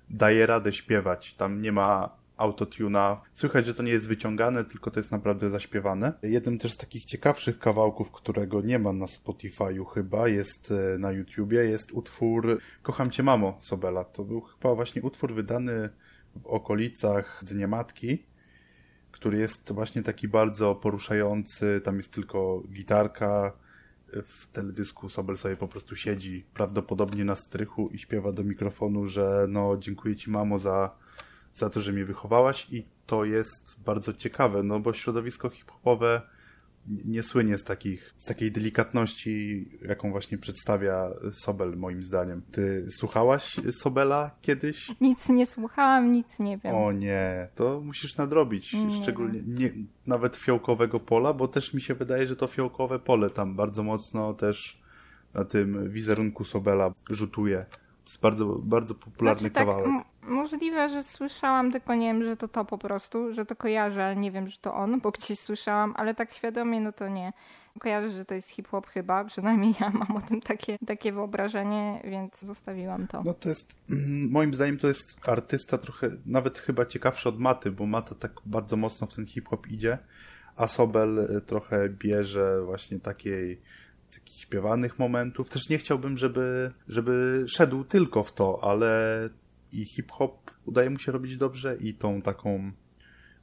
[0.10, 1.36] daje radę śpiewać.
[1.36, 3.22] Tam nie ma autotuna.
[3.34, 6.14] Słychać, że to nie jest wyciągane, tylko to jest naprawdę zaśpiewane.
[6.24, 11.12] Jednym też z takich ciekawszych kawałków, którego nie ma na Spotify'u chyba, jest e, na
[11.12, 14.04] YouTubie, jest utwór Kocham Cię Mamo Sobela.
[14.04, 15.90] To był chyba właśnie utwór wydany
[16.36, 18.26] w okolicach Dnia Matki,
[19.12, 21.82] który jest właśnie taki bardzo poruszający.
[21.84, 23.54] Tam jest tylko gitarka,
[24.24, 29.46] w teledysku Sobel sobie po prostu siedzi prawdopodobnie na strychu i śpiewa do mikrofonu, że
[29.50, 30.96] no dziękuję ci mamo za,
[31.56, 36.22] za to, że mnie wychowałaś i to jest bardzo ciekawe, no bo środowisko hip-hopowe
[36.88, 42.42] nie słynie z, takich, z takiej delikatności, jaką właśnie przedstawia Sobel, moim zdaniem.
[42.52, 44.88] Ty słuchałaś Sobela kiedyś?
[45.02, 46.76] Nic nie słuchałam, nic nie wiem.
[46.76, 48.74] O nie, to musisz nadrobić.
[48.74, 49.72] Nie Szczególnie nie,
[50.08, 54.34] nawet fiołkowego pola, bo też mi się wydaje, że to fiołkowe pole tam bardzo mocno
[54.34, 54.82] też
[55.34, 57.66] na tym wizerunku Sobela rzutuje.
[58.06, 59.88] Jest bardzo, bardzo popularny znaczy, tak, kawałek.
[60.22, 64.16] Możliwe, że słyszałam, tylko nie wiem, że to to po prostu, że to kojarzę, ale
[64.16, 67.34] nie wiem, że to on, bo gdzieś słyszałam, ale tak świadomie, no to nie.
[67.80, 72.40] Kojarzę, że to jest hip-hop chyba, przynajmniej ja mam o tym takie, takie wyobrażenie, więc
[72.42, 73.24] zostawiłam to.
[73.24, 73.76] No to jest,
[74.30, 78.78] moim zdaniem to jest artysta trochę, nawet chyba ciekawszy od Maty, bo Mata tak bardzo
[78.78, 79.98] mocno w ten hip-hop idzie,
[80.56, 83.62] a Sobel trochę bierze właśnie takiej
[84.16, 85.50] takich śpiewanych momentów.
[85.50, 89.30] Też nie chciałbym, żeby, żeby szedł tylko w to, ale
[89.72, 92.72] i hip-hop udaje mu się robić dobrze i tą taką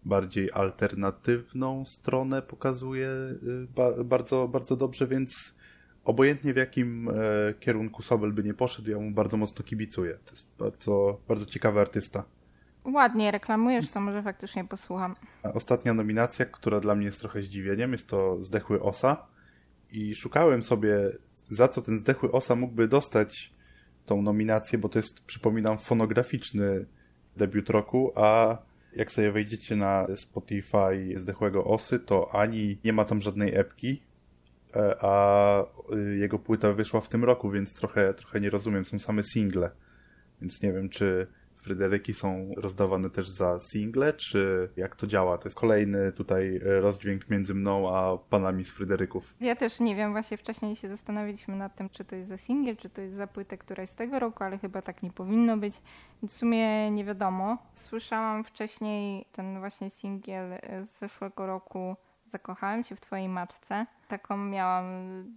[0.05, 5.55] bardziej alternatywną stronę pokazuje y, ba bardzo, bardzo dobrze, więc
[6.05, 7.13] obojętnie w jakim e,
[7.61, 10.19] kierunku Sobel by nie poszedł, ja mu bardzo mocno kibicuję.
[10.25, 12.25] To jest bardzo, bardzo ciekawy artysta.
[12.85, 15.17] Ładnie reklamujesz, to może faktycznie posłucham.
[15.55, 19.27] Ostatnia nominacja, która dla mnie jest trochę zdziwieniem, jest to Zdechły Osa
[19.93, 21.11] i szukałem sobie,
[21.51, 23.53] za co ten zdechły osa mógłby dostać
[24.07, 26.87] tą nominację, bo to jest, przypominam, fonograficzny
[27.37, 28.59] debiut roku, a
[28.97, 34.03] jak sobie wejdziecie na Spotify zdechłego osy, to ani nie ma tam żadnej epki,
[34.77, 38.99] e, a y, jego płyta wyszła w tym roku, więc trochę, trochę nie rozumiem, są
[38.99, 39.71] same single.
[40.41, 41.27] Więc nie wiem, czy
[41.63, 45.39] Fryderyki są rozdawane też za single, czy jak to działa?
[45.39, 49.35] To jest kolejny tutaj e, rozdźwięk między mną a panami z Fryderyków.
[49.41, 52.77] Ja też nie wiem, właśnie wcześniej się zastanawialiśmy nad tym, czy to jest za single,
[52.77, 55.57] czy to jest za płytę, która jest z tego roku, ale chyba tak nie powinno
[55.57, 55.81] być.
[56.23, 57.59] W sumie nie wiadomo.
[57.75, 61.97] Słyszałam wcześniej ten właśnie singiel z zeszłego roku
[62.33, 64.85] Zakochałem się w twojej matce taką miałam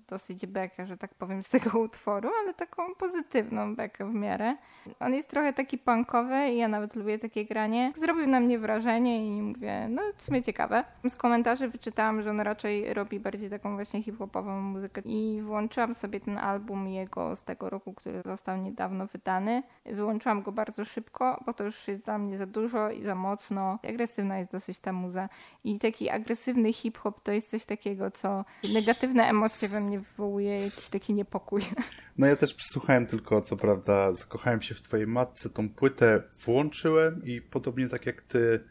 [0.07, 4.55] dosyć bekę, że tak powiem, z tego utworu, ale taką pozytywną bekę w miarę.
[4.99, 7.93] On jest trochę taki punkowy i ja nawet lubię takie granie.
[7.95, 10.83] Zrobił na mnie wrażenie i mówię, no w sumie ciekawe.
[11.09, 16.19] Z komentarzy wyczytałam, że on raczej robi bardziej taką właśnie hip-hopową muzykę i włączyłam sobie
[16.19, 19.63] ten album jego z tego roku, który został niedawno wydany.
[19.85, 23.79] Wyłączyłam go bardzo szybko, bo to już jest dla mnie za dużo i za mocno.
[23.89, 25.29] Agresywna jest dosyć ta muza
[25.63, 30.89] i taki agresywny hip-hop to jest coś takiego, co negatywne emocje we mnie wywołuje jakiś
[30.89, 31.61] taki niepokój.
[32.17, 37.21] No ja też przesłuchałem tylko, co prawda, zakochałem się w twojej matce, tą płytę włączyłem
[37.23, 38.63] i podobnie tak jak ty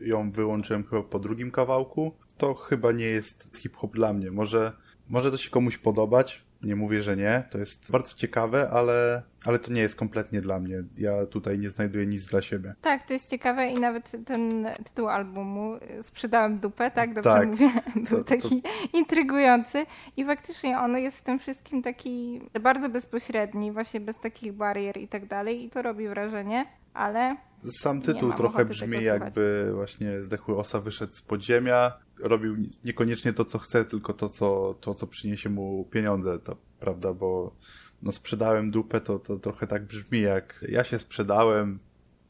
[0.00, 4.30] ją wyłączyłem chyba po drugim kawałku, to chyba nie jest hip-hop dla mnie.
[4.30, 4.72] Może,
[5.10, 7.42] może to się komuś podobać, nie mówię, że nie.
[7.50, 10.82] To jest bardzo ciekawe, ale, ale to nie jest kompletnie dla mnie.
[10.98, 12.74] Ja tutaj nie znajduję nic dla siebie.
[12.80, 17.14] Tak, to jest ciekawe i nawet ten tytuł albumu Sprzedałem dupę, tak?
[17.14, 17.70] Dobrze tak, mówię?
[18.10, 18.68] Był to, taki to...
[18.92, 19.86] intrygujący
[20.16, 25.08] i faktycznie on jest w tym wszystkim taki bardzo bezpośredni, właśnie bez takich barier i
[25.08, 30.80] tak dalej i to robi wrażenie, ale sam tytuł trochę brzmi jakby właśnie zdechły osa
[30.80, 35.84] wyszedł z podziemia, robił niekoniecznie to, co chce, tylko to, co, to, co przyniesie mu
[35.84, 37.56] pieniądze, to, prawda, bo
[38.02, 41.78] no sprzedałem dupę, to, to trochę tak brzmi jak ja się sprzedałem,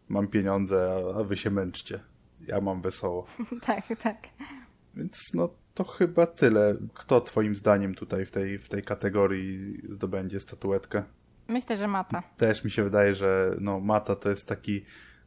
[0.09, 2.01] mam pieniądze, a, a wy się męczcie.
[2.47, 3.27] Ja mam wesoło.
[3.67, 4.17] tak, tak.
[4.97, 6.77] Więc no to chyba tyle.
[6.95, 11.03] Kto twoim zdaniem tutaj w tej, w tej kategorii zdobędzie statuetkę?
[11.49, 12.23] Myślę, że Mata.
[12.37, 14.85] Też mi się wydaje, że no, Mata to jest taki,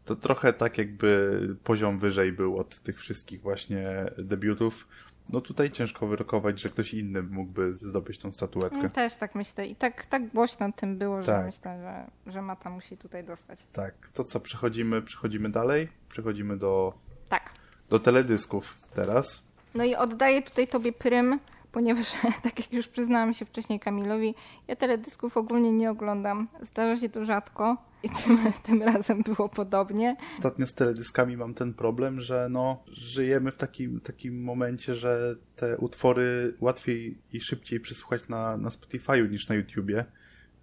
[0.08, 4.88] to trochę tak jakby poziom wyżej był od tych wszystkich właśnie debiutów.
[5.34, 8.78] No tutaj ciężko wyrokować, że ktoś inny mógłby zdobyć tą statuetkę.
[8.78, 9.68] Mm, też tak myślę.
[9.68, 11.45] I tak, tak głośno o tym było, że tak.
[11.45, 13.66] myślę, że, że Mata musi tutaj dostać.
[13.74, 13.93] Tak.
[14.14, 15.88] To co, przechodzimy, przechodzimy dalej?
[16.10, 16.93] Przechodzimy do...
[17.30, 17.49] Tak.
[17.89, 19.43] Do teledysków teraz.
[19.76, 21.39] No i oddaję tutaj tobie prym
[21.72, 22.12] ponieważ
[22.43, 24.36] tak jak już przyznałam się wcześniej Kamilowi,
[24.68, 26.47] ja teledysków ogólnie nie oglądam.
[26.62, 30.16] Zdarza się to rzadko i tym, tym razem było podobnie.
[30.38, 35.78] Ostatnio z teledyskami mam ten problem, że no, żyjemy w takim, takim momencie, że te
[35.78, 40.06] utwory łatwiej i szybciej przesłuchać na, na Spotify'u niż na YouTubie,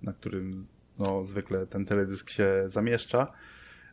[0.02, 0.66] na którym
[0.98, 3.32] no, zwykle ten teledysk się zamieszcza.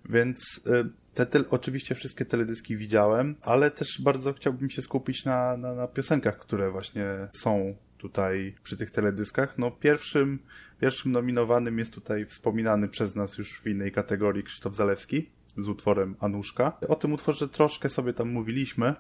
[0.10, 5.58] Więc y, te, te, oczywiście wszystkie teledyski widziałem, ale też bardzo chciałbym się skupić na,
[5.58, 9.58] na, na piosenkach, które właśnie są tutaj przy tych teledyskach.
[9.58, 10.40] No pierwszym,
[10.80, 16.16] pierwszym nominowanym jest tutaj wspominany przez nas już w innej kategorii Krzysztof Zalewski z utworem
[16.20, 16.78] Anuszka.
[16.88, 18.96] O tym utworze troszkę sobie tam mówiliśmy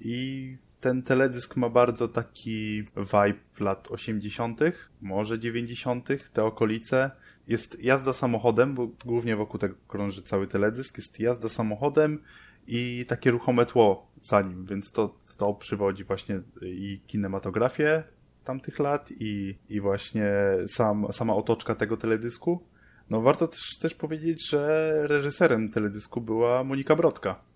[0.00, 4.60] i ten teledysk ma bardzo taki vibe lat 80.,
[5.00, 7.10] może 90., te okolice
[7.48, 12.18] jest jazda samochodem, bo głównie wokół tego krąży cały teledysk, jest jazda samochodem
[12.66, 18.04] i takie ruchome tło za nim, więc to, to przywodzi właśnie i kinematografię
[18.48, 20.30] tamtych lat i, i właśnie
[20.68, 22.62] sam, sama otoczka tego teledysku.
[23.10, 27.48] No warto też, też powiedzieć, że reżyserem teledysku była Monika Brodka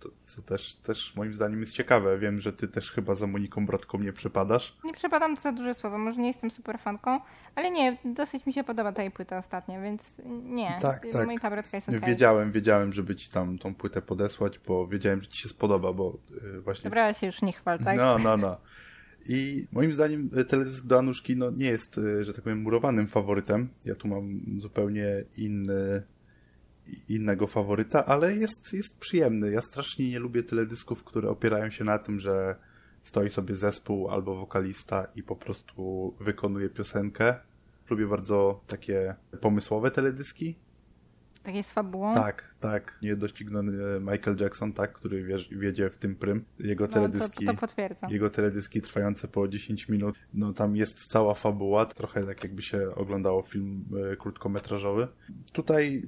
[0.00, 2.18] to, co też, też moim zdaniem jest ciekawe.
[2.18, 4.76] Wiem, że ty też chyba za Moniką Brodką nie przepadasz.
[4.84, 7.20] Nie przepadam to za duże słowo, może nie jestem super fanką,
[7.54, 11.26] ale nie, dosyć mi się podoba ta jej płyta ostatnia, więc nie, tak, tak.
[11.26, 12.00] Monika Brodka jest okay.
[12.00, 16.18] Wiedziałem, wiedziałem, żeby ci tam tą płytę podesłać, bo wiedziałem, że ci się spodoba, bo
[16.42, 16.84] yy, właśnie...
[16.84, 17.96] Dobra, ale się już nie chwal, tak?
[17.96, 18.56] No, no, no.
[19.28, 23.08] I moim zdaniem y, teledysk do Anuszki no, nie jest, y, że tak powiem, murowanym
[23.08, 23.68] faworytem.
[23.84, 26.02] Ja tu mam zupełnie inny
[27.08, 29.50] innego faworyta, ale jest, jest przyjemny.
[29.50, 32.56] Ja strasznie nie lubię teledysków, które opierają się na tym, że
[33.04, 37.34] stoi sobie zespół albo wokalista i po prostu wykonuje piosenkę.
[37.90, 40.56] Lubię bardzo takie pomysłowe teledyski.
[41.46, 42.14] Takie z fabułą?
[42.14, 42.98] Tak, tak.
[43.02, 46.44] Niedościgniony Michael Jackson, tak, który wiedzie w tym prym.
[46.58, 48.10] Jego teledyski, no, to, to potwierdzam.
[48.10, 50.18] Jego teledyski trwające po 10 minut.
[50.34, 55.08] No tam jest cała fabuła, trochę tak jakby się oglądało film e, krótkometrażowy.
[55.52, 56.02] Tutaj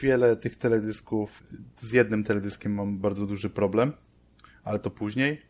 [0.00, 1.42] wiele tych teledysków,
[1.80, 3.92] z jednym teledyskiem mam bardzo duży problem,
[4.64, 5.42] ale to później.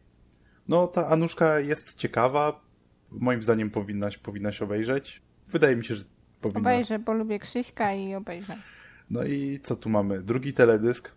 [0.69, 2.61] No, ta Anuszka jest ciekawa.
[3.11, 5.23] Moim zdaniem powinnaś, powinnaś obejrzeć.
[5.49, 6.05] Wydaje mi się, że
[6.41, 6.61] powinna.
[6.61, 8.57] Obejrzę, bo lubię Krzyśka i obejrzę.
[9.13, 10.23] No i co tu mamy?
[10.23, 11.13] Drugi teledysk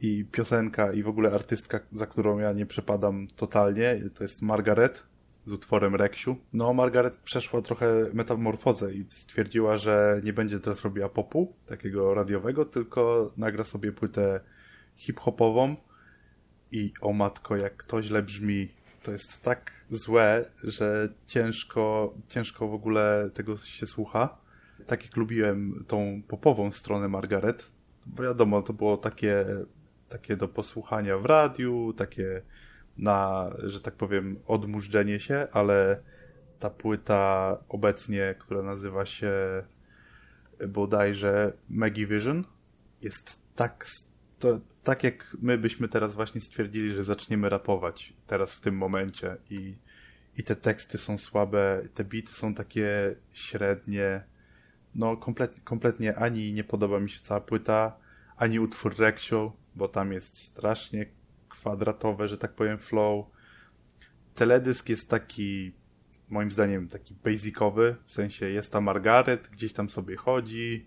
[0.00, 4.00] i piosenka i w ogóle artystka, za którą ja nie przepadam totalnie.
[4.14, 5.02] To jest Margaret
[5.46, 6.36] z utworem Reksiu.
[6.52, 12.64] No, Margaret przeszła trochę metamorfozę i stwierdziła, że nie będzie teraz robiła popu, takiego radiowego,
[12.64, 14.40] tylko nagra sobie płytę
[14.96, 15.76] hip-hopową
[16.72, 18.68] i o matko, jak to źle brzmi.
[19.02, 24.45] To jest tak złe, że ciężko, ciężko w ogóle tego się słucha.
[24.86, 27.72] Tak jak lubiłem tą popową stronę Margaret,
[28.22, 29.46] wiadomo, to było takie,
[30.08, 32.42] takie do posłuchania w radiu, takie
[32.98, 36.00] na, że tak powiem, odmurzdzenie się, ale
[36.58, 39.32] ta płyta obecnie, która nazywa się
[40.68, 42.44] bodajże Maggie Vision,
[43.02, 43.86] jest tak,
[44.38, 49.36] to, tak jak my byśmy teraz właśnie stwierdzili, że zaczniemy rapować teraz w tym momencie
[49.50, 49.76] i,
[50.36, 54.24] i te teksty są słabe, te bity są takie średnie,
[54.96, 57.98] no kompletnie, kompletnie ani nie podoba mi się cała płyta,
[58.36, 61.06] ani utwór Rexio, bo tam jest strasznie
[61.48, 63.26] kwadratowe, że tak powiem, flow.
[64.34, 65.72] Teledysk jest taki,
[66.28, 70.86] moim zdaniem, taki basicowy, w sensie jest ta Margaret, gdzieś tam sobie chodzi,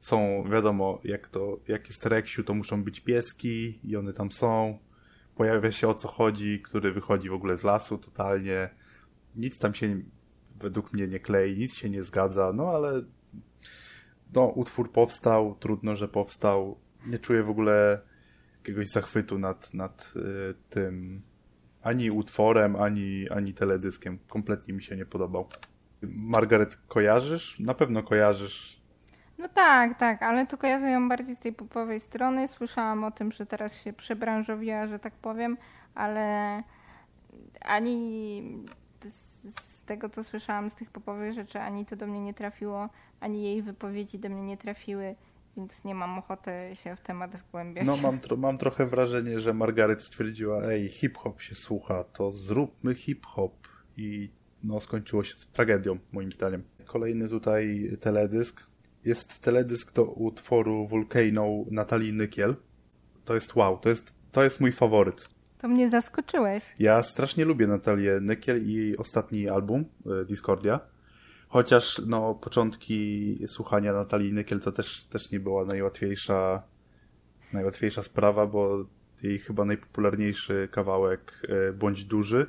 [0.00, 4.78] są, wiadomo, jak to, jak jest Reksiu, to muszą być pieski i one tam są.
[5.36, 8.70] Pojawia się o co chodzi, który wychodzi w ogóle z lasu totalnie.
[9.36, 10.00] Nic tam się
[10.60, 13.02] według mnie nie klei, nic się nie zgadza, no ale
[14.34, 16.76] no, utwór powstał, trudno, że powstał.
[17.06, 18.00] Nie czuję w ogóle
[18.58, 21.22] jakiegoś zachwytu nad, nad y, tym
[21.82, 24.18] ani utworem, ani, ani teledyskiem.
[24.28, 25.48] Kompletnie mi się nie podobał.
[26.02, 27.60] Margaret kojarzysz?
[27.60, 28.80] Na pewno kojarzysz.
[29.38, 32.48] No tak, tak, ale to kojarzę ją bardziej z tej popowej strony.
[32.48, 35.56] Słyszałam o tym, że teraz się przebranżowiła, że tak powiem,
[35.94, 36.62] ale
[37.60, 38.42] ani
[39.48, 42.88] z tego, co słyszałam z tych popowych rzeczy, ani to do mnie nie trafiło,
[43.20, 45.16] ani jej wypowiedzi do mnie nie trafiły
[45.56, 47.86] więc nie mam ochoty się w temat wgłębiać.
[47.86, 52.94] No mam, tro mam trochę wrażenie, że Margaret stwierdziła, ej, hip-hop się słucha, to zróbmy
[52.94, 53.52] hip-hop
[53.96, 54.30] i
[54.64, 56.62] no skończyło się tragedią, moim zdaniem.
[56.84, 58.66] Kolejny tutaj teledysk.
[59.04, 62.56] Jest teledysk do utworu Volcano Natalii Nykiel.
[63.24, 65.28] To jest wow, to jest, to jest mój faworyt.
[65.58, 66.74] To mnie zaskoczyłeś.
[66.78, 70.80] Ja strasznie lubię Natalię Nykiel i jej ostatni album, e, Discordia.
[71.56, 76.62] Chociaż no, początki słuchania Natalii Nykiel to też, też nie była najłatwiejsza,
[77.52, 78.84] najłatwiejsza sprawa, bo
[79.22, 82.46] jej chyba najpopularniejszy kawałek e, Bądź Duży,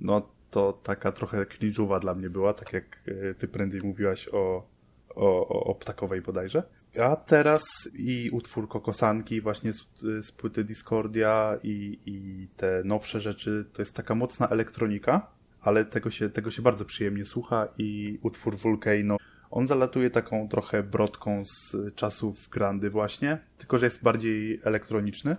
[0.00, 4.68] no to taka trochę cringe'owa dla mnie była, tak jak e, ty prędzej mówiłaś o,
[5.14, 6.62] o, o, o ptakowej bodajże.
[7.00, 13.70] A teraz i utwór Kokosanki właśnie z, z płyty Discordia i, i te nowsze rzeczy,
[13.72, 18.56] to jest taka mocna elektronika, ale tego się, tego się bardzo przyjemnie słucha i utwór
[18.56, 19.16] Volcano,
[19.50, 25.36] on zalatuje taką trochę brodką z czasów Grandy właśnie, tylko że jest bardziej elektroniczny.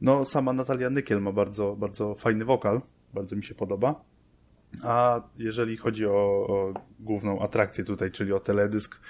[0.00, 2.80] No sama Natalia Nykiel ma bardzo, bardzo fajny wokal,
[3.14, 4.04] bardzo mi się podoba.
[4.82, 9.00] A jeżeli chodzi o, o główną atrakcję tutaj, czyli o teledysk,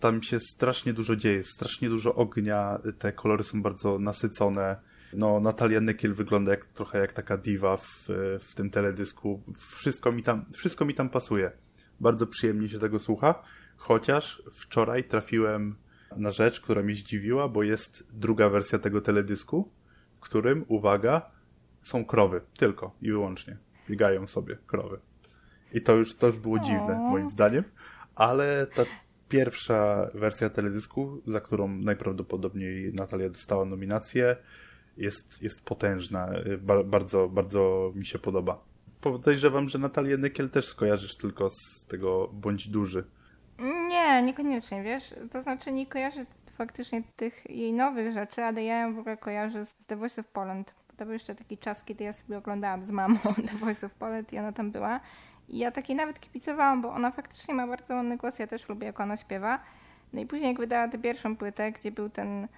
[0.00, 4.76] tam się strasznie dużo dzieje, strasznie dużo ognia, te kolory są bardzo nasycone.
[5.12, 8.08] No, Natalia Nykiel wygląda jak, trochę jak taka diva w,
[8.40, 9.42] w tym teledysku.
[9.58, 11.52] Wszystko mi, tam, wszystko mi tam pasuje.
[12.00, 13.42] Bardzo przyjemnie się tego słucha,
[13.76, 15.76] chociaż wczoraj trafiłem
[16.16, 19.70] na rzecz, która mnie zdziwiła, bo jest druga wersja tego teledysku,
[20.16, 21.30] w którym, uwaga,
[21.82, 23.56] są krowy, tylko i wyłącznie.
[23.88, 25.00] Biegają sobie krowy.
[25.72, 27.64] I to już, to już było dziwne, moim zdaniem.
[28.14, 28.82] Ale ta
[29.28, 34.36] pierwsza wersja teledysku, za którą najprawdopodobniej Natalia dostała nominację,
[34.96, 36.28] jest, jest potężna.
[36.58, 38.60] Ba bardzo, bardzo mi się podoba.
[39.00, 43.04] Podejrzewam, że Natalię Nykiel też skojarzysz tylko z tego Bądź Duży.
[43.88, 45.14] Nie, niekoniecznie, wiesz.
[45.30, 46.26] To znaczy nie kojarzę
[46.58, 50.26] faktycznie tych jej nowych rzeczy, ale ja ją w ogóle kojarzę z The Voice of
[50.28, 50.74] Poland.
[50.96, 53.18] To był jeszcze taki czas, kiedy ja sobie oglądałam z mamą
[53.50, 55.00] The Voice of Poland i ona tam była.
[55.48, 58.86] I ja takiej nawet kipicowałam, bo ona faktycznie ma bardzo ładny głos, ja też lubię
[58.86, 59.60] jak ona śpiewa.
[60.12, 62.48] No i później jak wydała tę pierwszą płytę, gdzie był ten,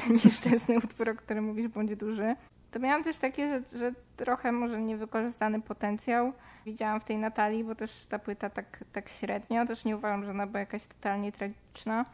[0.00, 2.36] ten nieszczęsny utwór, o którym mówisz, bądź duży,
[2.70, 6.32] to miałam też takie, że, że trochę może niewykorzystany potencjał
[6.66, 10.30] widziałam w tej Natalii, bo też ta płyta tak, tak średnio, też nie uważam, że
[10.30, 12.04] ona była jakaś totalnie tragiczna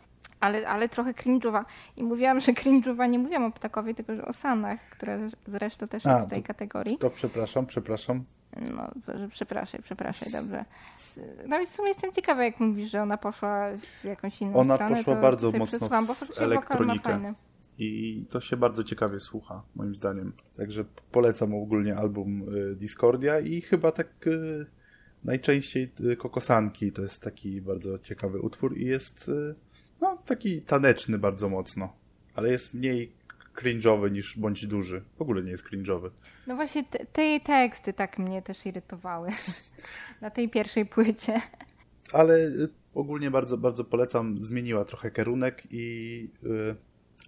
[0.41, 1.64] ale, ale trochę cringe'owa.
[1.97, 6.05] I mówiłam, że cringe'owa nie mówiłam o Ptakowie, tylko że o Sanach, która zresztą też
[6.05, 6.99] jest w tej to, kategorii.
[6.99, 8.24] To przepraszam, przepraszam.
[8.57, 8.90] No,
[9.30, 10.64] przepraszaj, przepraszaj, dobrze.
[11.49, 13.68] No i w sumie jestem ciekawa, jak mówisz, że ona poszła
[14.03, 14.94] w jakąś inną ona stronę.
[14.94, 17.34] Ona poszła bardzo mocno bo w elektronikę.
[17.78, 20.32] I to się bardzo ciekawie słucha, moim zdaniem.
[20.57, 24.66] Także polecam ogólnie album y, Discordia i chyba tak y,
[25.24, 29.30] najczęściej y, Kokosanki to jest taki bardzo ciekawy utwór i jest
[30.01, 31.92] no, taki taneczny bardzo mocno,
[32.34, 33.18] ale jest mniej
[33.62, 35.02] cringe'owy niż bądź duży.
[35.18, 36.11] W ogóle nie jest cringe'owy.
[36.46, 39.28] No właśnie te, te teksty tak mnie też irytowały
[40.20, 41.40] na tej pierwszej płycie.
[42.12, 44.40] Ale y, ogólnie bardzo, bardzo polecam.
[44.40, 46.76] Zmieniła trochę kierunek i y,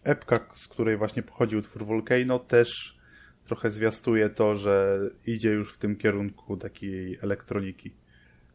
[0.04, 3.00] epka, z której właśnie pochodzi utwór Volcano też
[3.44, 7.94] trochę zwiastuje to, że idzie już w tym kierunku takiej elektroniki.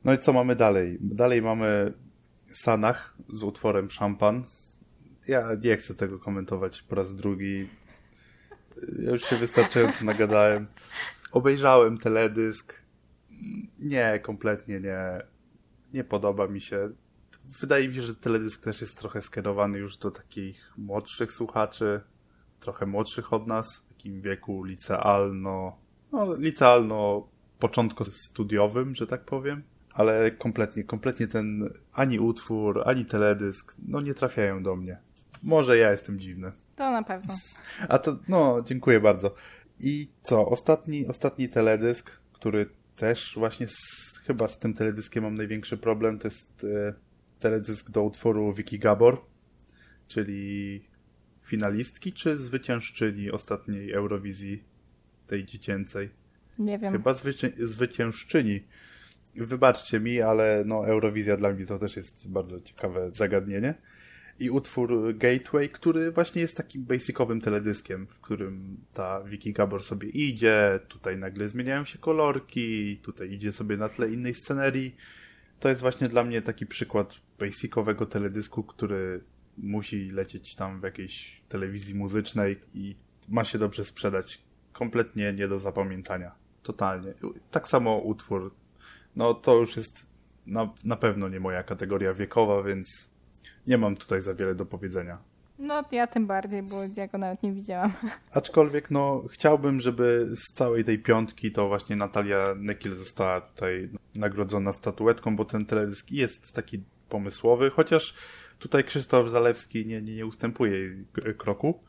[0.03, 0.97] No i co mamy dalej?
[1.01, 1.93] Dalej mamy
[2.53, 4.43] Sanach z utworem Szampan.
[5.27, 7.69] Ja nie chcę tego komentować po raz drugi.
[8.99, 10.67] Ja już się wystarczająco nagadałem.
[11.31, 12.81] Obejrzałem teledysk.
[13.79, 15.21] Nie, kompletnie nie.
[15.93, 16.89] Nie podoba mi się.
[17.45, 22.01] Wydaje mi się, że teledysk też jest trochę skierowany już do takich młodszych słuchaczy,
[22.59, 25.77] trochę młodszych od nas, w takim wieku licealno,
[26.11, 27.27] no licealno
[27.59, 29.63] początko studiowym, że tak powiem
[29.95, 34.97] ale kompletnie, kompletnie ten ani utwór, ani teledysk, no nie trafiają do mnie.
[35.45, 36.51] Może ja jestem dziwny.
[36.75, 37.33] To na pewno.
[37.89, 39.35] A to, no, dziękuję bardzo.
[39.79, 43.75] I co, ostatni, ostatni teledysk, który też właśnie z,
[44.27, 46.93] chyba z tym teledyskiem mam największy problem, to jest e,
[47.39, 49.21] teledysk do utworu Vicky Gabor,
[50.07, 50.81] czyli
[51.43, 54.63] finalistki czy zwyciężczyni ostatniej Eurowizji,
[55.27, 56.09] tej dziecięcej?
[56.59, 56.93] Nie wiem.
[56.93, 58.61] Chyba zwycię zwyciężczyni
[59.35, 63.73] wybaczcie mi, ale no Eurowizja dla mnie to też jest bardzo ciekawe zagadnienie.
[64.39, 70.09] I utwór Gateway, który właśnie jest takim basicowym teledyskiem, w którym ta Vicky Gabor sobie
[70.09, 74.95] idzie, tutaj nagle zmieniają się kolorki, tutaj idzie sobie na tle innej scenerii.
[75.59, 79.23] To jest właśnie dla mnie taki przykład basicowego teledysku, który
[79.57, 82.95] musi lecieć tam w jakiejś telewizji muzycznej i
[83.29, 84.41] ma się dobrze sprzedać.
[84.73, 86.31] Kompletnie nie do zapamiętania.
[86.63, 87.13] Totalnie.
[87.51, 88.51] Tak samo utwór
[89.15, 90.09] no to już jest
[90.45, 93.09] na, na pewno nie moja kategoria wiekowa, więc
[93.67, 95.17] nie mam tutaj za wiele do powiedzenia.
[95.59, 97.93] No ja tym bardziej, bo ja go nawet nie widziałam.
[98.31, 104.73] Aczkolwiek no chciałbym, żeby z całej tej piątki to właśnie Natalia Nekiel została tutaj nagrodzona
[104.73, 108.13] statuetką, bo ten teledysk jest taki pomysłowy, chociaż
[108.59, 111.05] tutaj Krzysztof Zalewski nie, nie, nie ustępuje jej
[111.37, 111.83] kroku.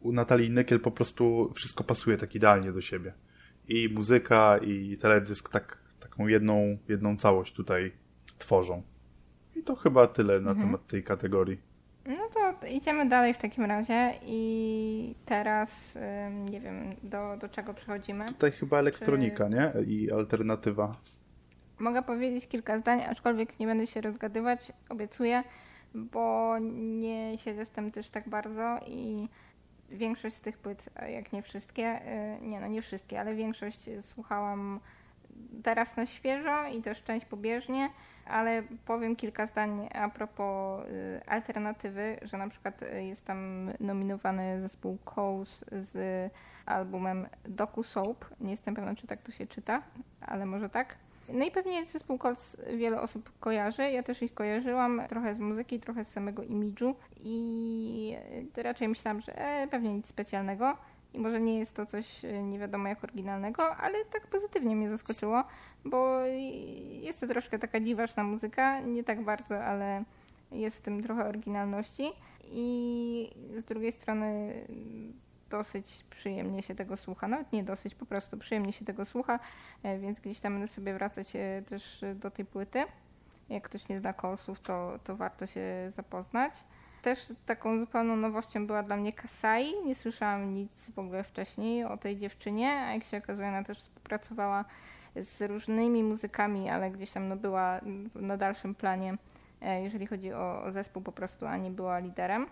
[0.00, 3.12] U Natalii Nekiel po prostu wszystko pasuje tak idealnie do siebie.
[3.68, 7.92] I muzyka, i teledysk tak, taką jedną, jedną całość tutaj
[8.38, 8.82] tworzą.
[9.56, 10.66] I to chyba tyle na mhm.
[10.66, 11.58] temat tej kategorii.
[12.06, 15.98] No to idziemy dalej w takim razie i teraz
[16.30, 18.26] nie wiem, do, do czego przechodzimy.
[18.26, 19.50] Tutaj chyba elektronika, Czy...
[19.50, 19.72] nie?
[19.86, 20.96] I alternatywa.
[21.78, 25.42] Mogę powiedzieć kilka zdań, aczkolwiek nie będę się rozgadywać, obiecuję,
[25.94, 29.28] bo nie siedzę w tym też tak bardzo i
[29.90, 32.00] większość z tych płyt, jak nie wszystkie,
[32.38, 34.80] y, nie no nie wszystkie, ale większość słuchałam
[35.62, 37.90] teraz na świeżo i też część pobieżnie,
[38.26, 44.60] ale powiem kilka zdań a propos y, alternatywy, że na przykład y, jest tam nominowany
[44.60, 46.32] zespół Coase z
[46.66, 48.24] albumem Doku Soap.
[48.40, 49.82] Nie jestem pewna, czy tak to się czyta,
[50.20, 50.96] ale może tak.
[51.32, 53.90] No i pewnie zespół Colts wiele osób kojarzy.
[53.90, 58.16] Ja też ich kojarzyłam trochę z muzyki, trochę z samego imidżu i
[58.56, 60.76] raczej myślałam, że e, pewnie nic specjalnego
[61.14, 64.88] i może nie jest to coś e, nie wiadomo jak oryginalnego, ale tak pozytywnie mnie
[64.88, 65.44] zaskoczyło,
[65.84, 66.20] bo
[67.00, 70.04] jest to troszkę taka dziwaczna muzyka, nie tak bardzo, ale
[70.52, 72.12] jest w tym trochę oryginalności
[72.44, 74.54] i z drugiej strony
[75.50, 79.40] dosyć przyjemnie się tego słucha, nawet nie dosyć, po prostu przyjemnie się tego słucha,
[79.82, 82.84] e, więc gdzieś tam będę sobie wracać e, też do tej płyty.
[83.48, 86.54] Jak ktoś nie zna kosów, to, to warto się zapoznać.
[87.04, 89.74] Też taką zupełną nowością była dla mnie Kasai.
[89.86, 93.78] Nie słyszałam nic w ogóle wcześniej o tej dziewczynie, a jak się okazuje, ona też
[93.78, 94.64] współpracowała
[95.16, 97.80] z różnymi muzykami, ale gdzieś tam no, była
[98.14, 99.16] na dalszym planie,
[99.62, 102.46] e, jeżeli chodzi o, o zespół po prostu, a nie była liderem.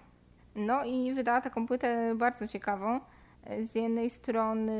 [0.57, 3.00] No i wydała taką płytę bardzo ciekawą.
[3.44, 4.72] E, z jednej strony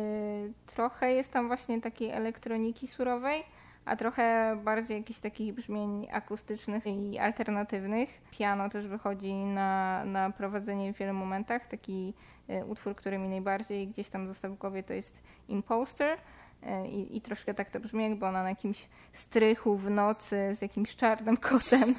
[0.67, 3.45] trochę jest tam właśnie takiej elektroniki surowej,
[3.85, 8.21] a trochę bardziej jakichś takich brzmień akustycznych i alternatywnych.
[8.31, 11.67] Piano też wychodzi na, na prowadzenie w wielu momentach.
[11.67, 12.15] Taki
[12.49, 16.19] e, utwór, który mi najbardziej gdzieś tam został w głowie, to jest Imposter.
[16.63, 20.63] E, I, I troszkę tak to brzmi, jakby ona na jakimś strychu w nocy z
[20.63, 21.95] jakimś czarnym kotem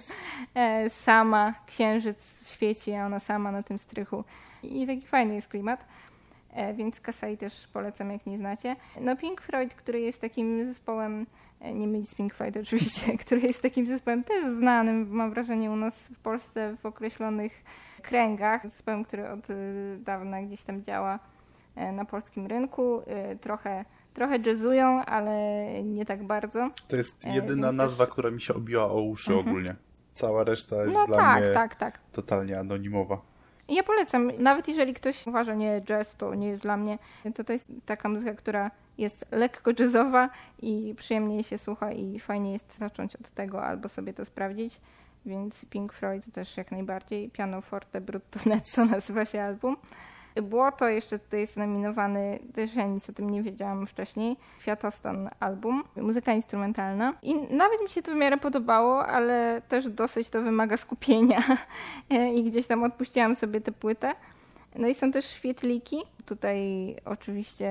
[0.55, 4.23] e, sama, księżyc świeci, a ona sama na tym strychu.
[4.63, 5.85] I taki fajny jest klimat.
[6.53, 8.75] E, więc Kasai też polecam, jak nie znacie.
[9.01, 11.25] No Pink Floyd, który jest takim zespołem,
[11.59, 15.71] e, nie mylić z Pink Floyd oczywiście, który jest takim zespołem też znanym, mam wrażenie,
[15.71, 17.63] u nas w Polsce w określonych
[18.01, 18.63] kręgach.
[18.63, 19.55] Zespołem, który od e,
[19.97, 21.19] dawna gdzieś tam działa
[21.93, 23.01] na polskim rynku.
[23.41, 25.33] Trochę trochę jazzują, ale
[25.83, 26.69] nie tak bardzo.
[26.87, 28.13] To jest jedyna Więc nazwa, też...
[28.13, 29.49] która mi się obiła o uszy mhm.
[29.49, 29.75] ogólnie.
[30.13, 31.99] Cała reszta jest no dla tak, mnie tak, tak.
[32.11, 33.21] totalnie anonimowa.
[33.73, 36.97] Ja polecam, nawet jeżeli ktoś uważa, nie, jazz to nie jest dla mnie,
[37.35, 40.29] to to jest taka muzyka, która jest lekko jazzowa
[40.61, 44.81] i przyjemnie się słucha i fajnie jest zacząć od tego albo sobie to sprawdzić.
[45.25, 47.29] Więc Pink Floyd to też jak najbardziej.
[47.29, 49.77] Piano Forte Brutto Netto nazywa się album.
[50.41, 55.83] Błoto jeszcze tutaj jest nominowany, też ja nic o tym nie wiedziałam wcześniej, Kwiatostan album,
[55.95, 57.13] muzyka instrumentalna.
[57.21, 61.43] I nawet mi się to w miarę podobało, ale też dosyć to wymaga skupienia
[62.35, 64.15] i gdzieś tam odpuściłam sobie tę płytę.
[64.75, 65.97] No i są też świetliki.
[66.25, 67.69] Tutaj oczywiście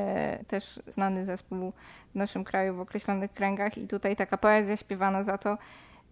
[0.49, 1.73] też znany zespół
[2.13, 5.59] w naszym kraju w określonych kręgach i tutaj taka poezja śpiewana za to,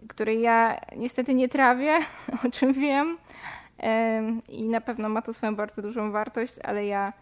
[0.09, 1.98] której ja niestety nie trawię,
[2.46, 3.18] o czym wiem,
[4.49, 7.12] i na pewno ma to swoją bardzo dużą wartość, ale ja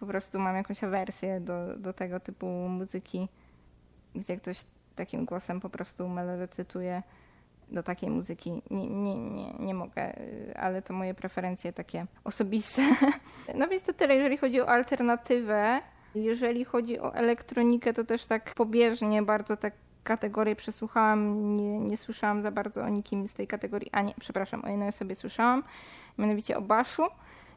[0.00, 3.28] po prostu mam jakąś awersję do, do tego typu muzyki,
[4.14, 7.02] gdzie ktoś takim głosem po prostu melodycytuje
[7.68, 8.62] do takiej muzyki.
[8.70, 10.16] Nie, nie, nie, nie mogę,
[10.54, 12.82] ale to moje preferencje takie osobiste.
[13.54, 15.80] No więc to tyle, jeżeli chodzi o alternatywę.
[16.14, 19.72] Jeżeli chodzi o elektronikę, to też tak pobieżnie, bardzo tak
[20.06, 24.64] kategorię przesłuchałam, nie, nie słyszałam za bardzo o nikim z tej kategorii, a nie, przepraszam,
[24.64, 25.62] o jednej osobie słyszałam,
[26.18, 27.02] mianowicie o Baszu.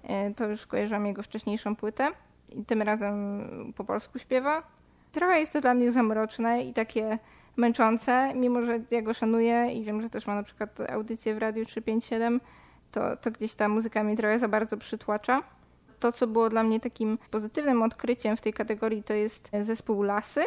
[0.03, 2.07] E, to już kojarzyłam jego wcześniejszą płytę
[2.49, 3.43] i tym razem
[3.75, 4.63] po polsku śpiewa.
[5.11, 7.19] Trochę jest to dla mnie zamroczne i takie
[7.57, 11.37] męczące, mimo że ja go szanuję i wiem, że też ma na przykład audycję w
[11.37, 12.41] Radiu 357,
[12.91, 15.43] to, to gdzieś ta muzyka mnie trochę za bardzo przytłacza.
[15.99, 20.41] To, co było dla mnie takim pozytywnym odkryciem w tej kategorii, to jest zespół Lasy,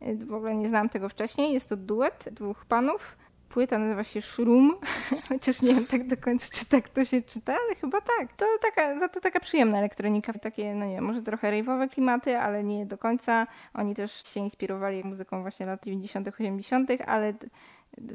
[0.00, 1.52] w ogóle nie znałam tego wcześniej.
[1.52, 3.16] Jest to duet dwóch panów.
[3.48, 4.76] Płyta nazywa się Shroom,
[5.28, 8.32] chociaż nie wiem tak do końca, czy tak to się czyta, ale chyba tak.
[8.36, 12.38] To taka, za to taka przyjemna elektronika, takie, no nie wiem, może trochę rave'owe klimaty,
[12.38, 13.46] ale nie do końca.
[13.74, 17.34] Oni też się inspirowali muzyką właśnie lat 90., 80., ale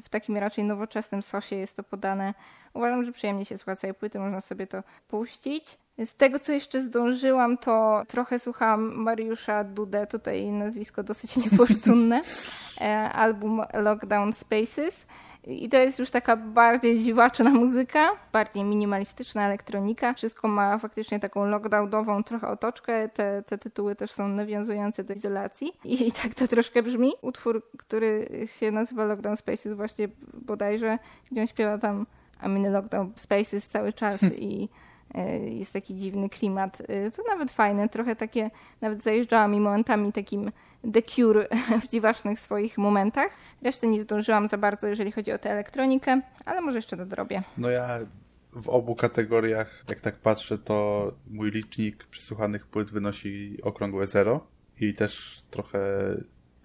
[0.04, 2.34] w takim raczej nowoczesnym sosie jest to podane.
[2.74, 5.78] Uważam, że przyjemnie się słucha całej płyty, można sobie to puścić.
[6.06, 12.22] Z tego, co jeszcze zdążyłam, to trochę słuchałam Mariusza Dudę, tutaj nazwisko dosyć niefortunne,
[12.82, 15.06] e, album Lockdown Spaces.
[15.48, 20.14] I to jest już taka bardziej dziwaczna muzyka, bardziej minimalistyczna elektronika.
[20.14, 23.10] Wszystko ma faktycznie taką lockdownową trochę otoczkę.
[23.10, 25.74] Te, te tytuły też są nawiązujące do izolacji.
[25.86, 27.12] I tak to troszkę brzmi.
[27.22, 28.28] Utwór, który
[28.60, 30.98] się nazywa Lockdown Spaces właśnie bodajże,
[31.32, 32.06] gdzie on śpiewa tam
[32.44, 34.70] I'm in lockdown spaces cały czas i
[35.50, 36.82] jest taki dziwny klimat.
[36.88, 38.52] E, to nawet fajne, trochę takie,
[38.82, 40.52] nawet zajeżdżała mi momentami takim
[40.94, 41.48] The Cure
[41.82, 43.30] w dziwacznych swoich momentach.
[43.62, 47.44] Resztę nie zdążyłam za bardzo, jeżeli chodzi o tę elektronikę, ale może jeszcze dodrobię.
[47.58, 48.00] No ja
[48.52, 54.48] w obu kategoriach, jak tak patrzę, to mój licznik przysłuchanych płyt wynosi okrągłe zero
[54.80, 55.80] i też trochę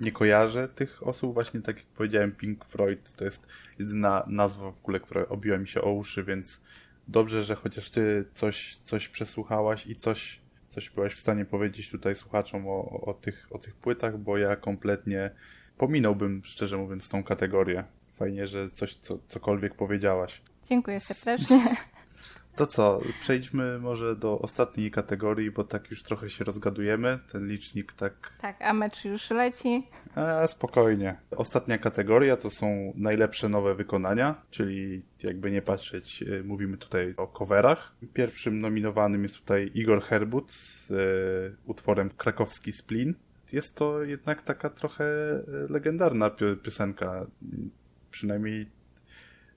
[0.01, 1.34] nie kojarzę tych osób.
[1.34, 3.46] Właśnie tak jak powiedziałem, Pink Floyd to jest
[3.78, 6.61] jedyna nazwa w ogóle, która obiła mi się o uszy, więc
[7.09, 12.15] dobrze, że chociaż ty coś, coś przesłuchałaś i coś coś byłeś w stanie powiedzieć tutaj
[12.15, 15.31] słuchaczom o, o, tych, o tych płytach, bo ja kompletnie
[15.79, 17.85] pominąłbym, szczerze mówiąc, tą kategorię.
[18.15, 20.43] Fajnie, że coś, co, cokolwiek powiedziałaś.
[20.65, 21.77] Dziękuję serdecznie.
[22.59, 27.19] To co, przejdźmy może do ostatniej kategorii, bo tak już trochę się rozgadujemy.
[27.33, 28.33] Ten licznik tak.
[28.41, 29.87] Tak, a mecz już leci.
[30.15, 31.17] A, spokojnie.
[31.31, 37.27] Ostatnia kategoria to są najlepsze nowe wykonania, czyli jakby nie patrzeć, y, mówimy tutaj o
[37.27, 37.93] coverach.
[38.15, 43.15] Pierwszym nominowanym jest tutaj Igor Herbut z y, utworem Krakowski Splin.
[43.53, 46.31] Jest to jednak taka trochę y, legendarna
[46.63, 47.27] piosenka.
[48.11, 48.69] Przynajmniej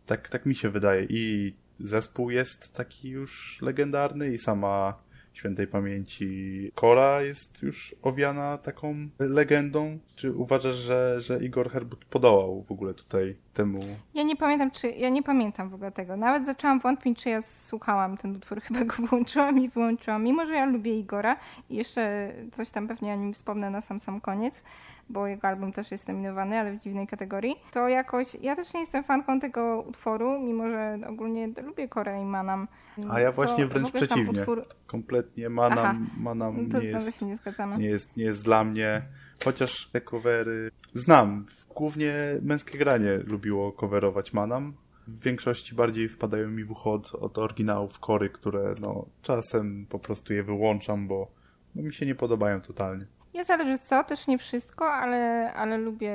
[0.05, 1.05] tak, tak mi się wydaje.
[1.09, 4.93] I zespół jest taki już legendarny i sama
[5.33, 9.99] świętej pamięci Kora jest już owiana taką legendą?
[10.15, 13.79] Czy uważasz, że, że Igor Herbut podołał w ogóle tutaj temu?
[14.13, 16.17] Ja nie pamiętam, czy ja nie pamiętam w ogóle tego.
[16.17, 20.23] Nawet zaczęłam wątpić, czy ja słuchałam ten utwór, chyba go włączyłam i wyłączyłam.
[20.23, 21.37] Mimo, że ja lubię Igora
[21.69, 24.63] i jeszcze coś tam pewnie o nim wspomnę na sam sam koniec
[25.11, 28.79] bo jego album też jest nominowany, ale w dziwnej kategorii, to jakoś, ja też nie
[28.79, 32.67] jestem fanką tego utworu, mimo że ogólnie lubię Korę i Manam.
[33.09, 34.39] A ja właśnie wręcz przeciwnie.
[34.39, 34.65] Utwór...
[34.87, 37.37] Kompletnie Manam, Aha, Manam to nie, jest, nie,
[37.77, 39.01] nie, jest, nie jest dla mnie,
[39.43, 41.45] chociaż te covery znam.
[41.75, 44.73] Głównie męskie granie lubiło coverować Manam,
[45.07, 49.99] w większości bardziej wpadają mi w ucho od, od oryginałów kory, które no, czasem po
[49.99, 51.31] prostu je wyłączam, bo
[51.75, 53.05] no, mi się nie podobają totalnie.
[53.33, 56.13] Ja zależy co, też nie wszystko, ale, ale lubię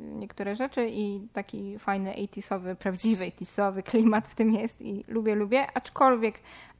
[0.00, 5.66] niektóre rzeczy i taki fajny 80 prawdziwy 80 klimat w tym jest i lubię, lubię,
[5.74, 6.34] aczkolwiek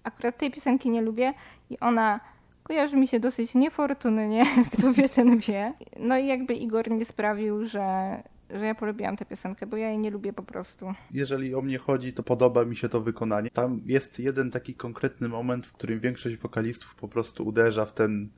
[0.05, 1.35] akurat tej piosenki nie lubię
[1.71, 2.21] i ona
[2.63, 5.73] kojarzy mi się dosyć niefortunnie, kto wie, ten wie.
[6.01, 8.17] No i jakby Igor nie sprawił, że,
[8.51, 10.95] że ja polubiłam tę piosenkę, bo ja jej nie lubię po prostu.
[11.11, 13.51] Jeżeli o mnie chodzi, to podoba mi się to wykonanie.
[13.51, 18.29] Tam jest jeden taki konkretny moment, w którym większość wokalistów po prostu uderza w ten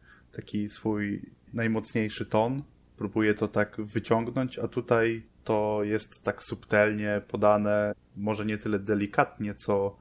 [0.41, 1.23] taki swój
[1.53, 2.63] najmocniejszy ton,
[2.97, 9.55] próbuje to tak wyciągnąć, a tutaj to jest tak subtelnie podane, może nie tyle delikatnie,
[9.55, 9.97] co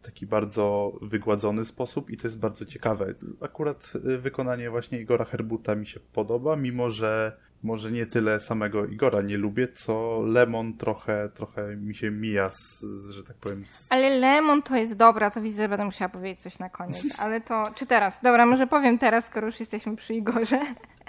[0.00, 3.14] w taki bardzo wygładzony sposób i to jest bardzo ciekawe.
[3.40, 8.86] Akurat y, wykonanie właśnie Igora Herbuta mi się podoba, mimo że może nie tyle samego
[8.86, 13.66] Igora nie lubię, co Lemon trochę, trochę mi się mija, z, że tak powiem.
[13.66, 13.92] Z...
[13.92, 17.06] Ale Lemon to jest dobra, to widzę, że będę musiała powiedzieć coś na koniec.
[17.22, 18.20] Ale to, czy teraz?
[18.22, 20.60] Dobra, może powiem teraz, skoro już jesteśmy przy Igorze.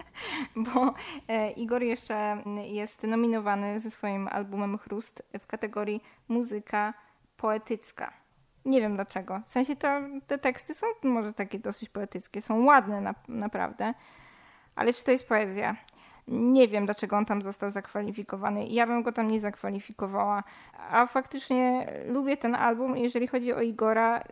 [0.55, 0.93] Bo
[1.27, 6.93] e, Igor jeszcze jest nominowany ze swoim albumem Chrust w kategorii muzyka
[7.37, 8.13] poetycka.
[8.65, 9.41] Nie wiem dlaczego.
[9.45, 9.87] W sensie to,
[10.27, 13.93] te teksty są może takie dosyć poetyckie, są ładne na, naprawdę.
[14.75, 15.75] Ale czy to jest poezja?
[16.27, 18.67] Nie wiem, dlaczego on tam został zakwalifikowany.
[18.67, 20.43] Ja bym go tam nie zakwalifikowała.
[20.91, 22.97] A faktycznie lubię ten album.
[22.97, 24.23] Jeżeli chodzi o Igora,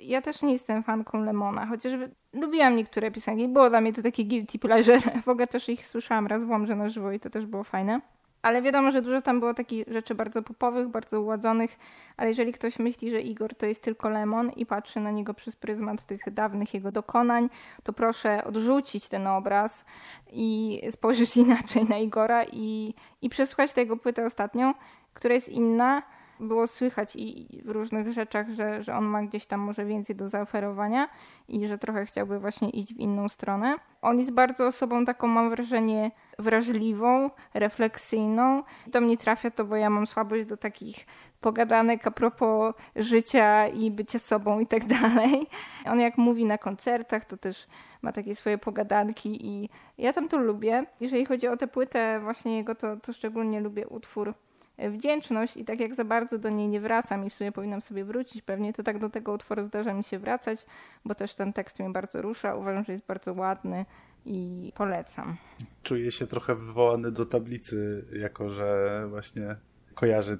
[0.00, 1.92] ja też nie jestem fanką Lemona, chociaż
[2.32, 3.48] lubiłam niektóre piosenki.
[3.48, 5.00] Było dla mnie to takie guilty pleasure.
[5.24, 8.00] W ogóle też ich słyszałam raz w na żywo i to też było fajne.
[8.42, 11.78] Ale wiadomo, że dużo tam było takich rzeczy bardzo popowych, bardzo uładzonych,
[12.16, 15.56] ale jeżeli ktoś myśli, że Igor to jest tylko lemon i patrzy na niego przez
[15.56, 17.50] pryzmat tych dawnych jego dokonań,
[17.82, 19.84] to proszę odrzucić ten obraz
[20.32, 24.74] i spojrzeć inaczej na Igora i, i przesłuchać tego płytę ostatnią,
[25.14, 26.02] która jest inna,
[26.40, 30.28] było słychać i w różnych rzeczach, że, że on ma gdzieś tam może więcej do
[30.28, 31.08] zaoferowania
[31.48, 33.76] i że trochę chciałby właśnie iść w inną stronę.
[34.02, 38.62] On jest bardzo osobą taką, mam wrażenie, wrażliwą, refleksyjną.
[38.86, 41.06] Do mnie trafia to, bo ja mam słabość do takich
[41.40, 45.46] pogadanek a propos życia i bycia sobą i tak dalej.
[45.86, 47.66] On jak mówi na koncertach, to też
[48.02, 50.84] ma takie swoje pogadanki i ja tam to lubię.
[51.00, 54.34] Jeżeli chodzi o tę płytę właśnie jego, to, to szczególnie lubię utwór
[54.78, 58.04] wdzięczność i tak jak za bardzo do niej nie wracam i w sumie powinnam sobie
[58.04, 60.66] wrócić pewnie, to tak do tego utworu zdarza mi się wracać,
[61.04, 62.54] bo też ten tekst mnie bardzo rusza.
[62.54, 63.86] Uważam, że jest bardzo ładny
[64.24, 65.36] i polecam.
[65.82, 69.56] Czuję się trochę wywołany do tablicy, jako że właśnie
[69.94, 70.38] kojarzę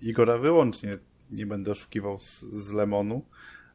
[0.00, 0.98] Igora wyłącznie.
[1.30, 3.24] Nie będę oszukiwał z, z Lemonu,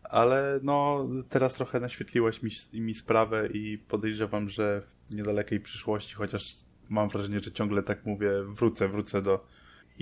[0.03, 6.55] ale no teraz trochę naświetliłeś mi, mi sprawę i podejrzewam, że w niedalekiej przyszłości, chociaż
[6.89, 9.45] mam wrażenie, że ciągle tak mówię, wrócę, wrócę do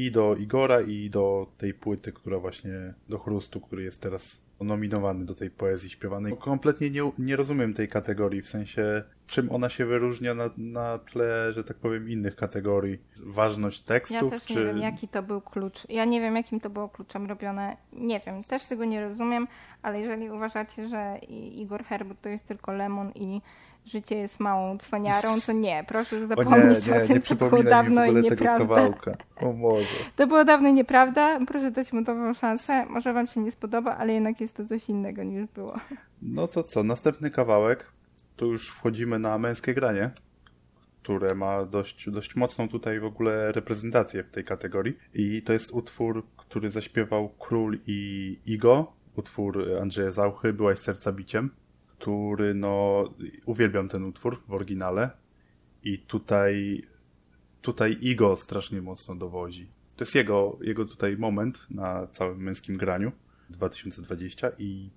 [0.05, 5.25] i do Igora i do tej płyty, która właśnie do chrustu, który jest teraz nominowany
[5.25, 6.37] do tej poezji śpiewanej.
[6.37, 11.53] Kompletnie nie, nie rozumiem tej kategorii, w sensie czym ona się wyróżnia na, na tle,
[11.53, 12.97] że tak powiem, innych kategorii.
[13.17, 14.23] Ważność tekstów?
[14.23, 14.55] Ja też czy...
[14.55, 15.89] nie wiem, jaki to był klucz.
[15.89, 17.77] Ja nie wiem, jakim to było kluczem robione.
[17.93, 19.47] Nie wiem, też tego nie rozumiem,
[19.81, 23.41] ale jeżeli uważacie, że Igor Herbut to jest tylko lemon i
[23.89, 27.21] życie jest małą cwaniarą, to nie, proszę już zapomnieć o, nie, nie, o tym, nie
[27.21, 28.89] to było dawno i nieprawda.
[29.41, 29.77] O.
[30.15, 32.85] To było dawno i nieprawda, proszę dać mu nową szansę.
[32.85, 35.75] Może wam się nie spodoba, ale jednak jest to coś innego niż było.
[36.21, 37.85] No to co, następny kawałek,
[38.35, 40.11] to już wchodzimy na męskie granie,
[41.03, 44.97] które ma dość, dość mocną tutaj w ogóle reprezentację w tej kategorii.
[45.13, 51.49] I to jest utwór, który zaśpiewał Król i Igo, utwór Andrzeja Zauchy, Byłaś serca biciem
[51.99, 53.03] który no
[53.45, 55.09] uwielbiam ten utwór w oryginale
[55.83, 56.83] i tutaj
[57.61, 59.71] tutaj Igo strasznie mocno dowozi.
[59.95, 63.11] To jest jego, jego tutaj moment na całym męskim graniu
[63.49, 64.89] 2020 i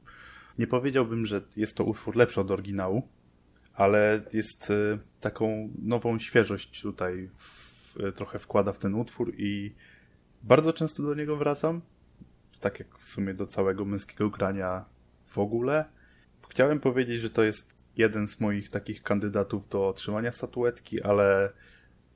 [0.59, 3.09] nie powiedziałbym, że jest to utwór lepszy od oryginału,
[3.75, 9.75] ale jest e, taką nową świeżość tutaj w, trochę wkłada w ten utwór i
[10.43, 11.81] bardzo często do niego wracam,
[12.61, 14.85] tak jak w sumie do całego męskiego grania
[15.27, 15.85] w ogóle,
[16.53, 21.53] Chciałem powiedzieć, że to jest jeden z moich takich kandydatów do otrzymania statuetki, ale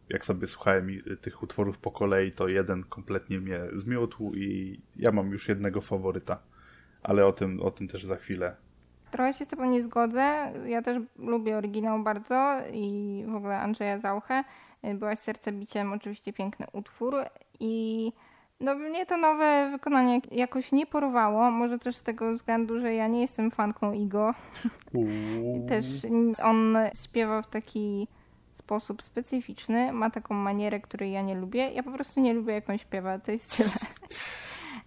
[0.08, 0.88] jak sobie słuchałem
[1.20, 6.38] tych utworów po kolei, to jeden kompletnie mnie zmiótł i ja mam już jednego faworyta.
[7.02, 8.56] Ale o tym, o tym też za chwilę.
[9.10, 10.52] Trochę się z tobą nie zgodzę.
[10.66, 14.44] Ja też lubię oryginał bardzo i w ogóle Andrzeja Zauchę.
[14.94, 17.14] Byłaś sercebiciem, oczywiście piękny utwór
[17.60, 18.12] i
[18.60, 21.50] no mnie to nowe wykonanie jakoś nie porwało.
[21.50, 24.34] Może też z tego względu, że ja nie jestem fanką Igo.
[25.68, 25.84] też
[26.42, 28.08] on śpiewa w taki
[28.52, 31.70] sposób specyficzny, ma taką manierę, której ja nie lubię.
[31.70, 33.70] Ja po prostu nie lubię, jak on śpiewa, to jest tyle.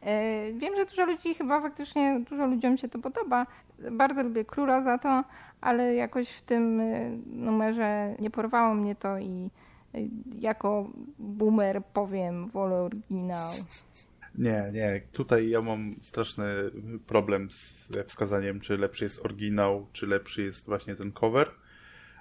[0.02, 3.46] E, wiem, że dużo ludzi chyba faktycznie, dużo ludziom się to podoba.
[3.92, 5.24] Bardzo lubię króla za to,
[5.62, 9.50] ale jakoś w tym e, numerze nie porwało mnie to i
[10.40, 13.54] jako boomer powiem, wolę oryginał.
[14.36, 15.02] Nie, nie.
[15.12, 16.46] Tutaj ja mam straszny
[17.08, 21.52] problem z wskazaniem, czy lepszy jest oryginał, czy lepszy jest właśnie ten cover,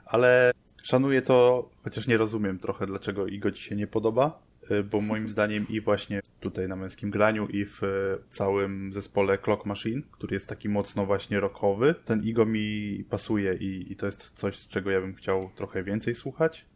[0.05, 0.53] ale
[0.83, 5.31] szanuję to, chociaż nie rozumiem trochę, dlaczego Igo ci się nie podoba, y, bo moim
[5.35, 7.81] zdaniem i właśnie tutaj na męskim graniu i w
[8.31, 13.93] całym zespole Clock Machine, który jest taki mocno właśnie rockowy, ten Igo mi pasuje i,
[13.93, 16.67] i to jest coś, z czego ja bym chciał trochę więcej słuchać.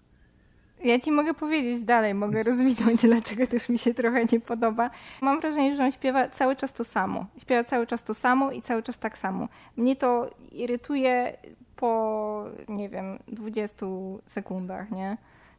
[0.84, 4.90] Ja ci mogę powiedzieć dalej, mogę rozwinąć, dlaczego też mi się trochę nie podoba.
[5.20, 7.26] Mam wrażenie, że on śpiewa cały czas to samo.
[7.38, 9.48] Śpiewa cały czas to samo i cały czas tak samo.
[9.76, 11.36] Mnie to irytuje
[11.76, 13.86] po, nie wiem, 20
[14.26, 15.16] sekundach, nie?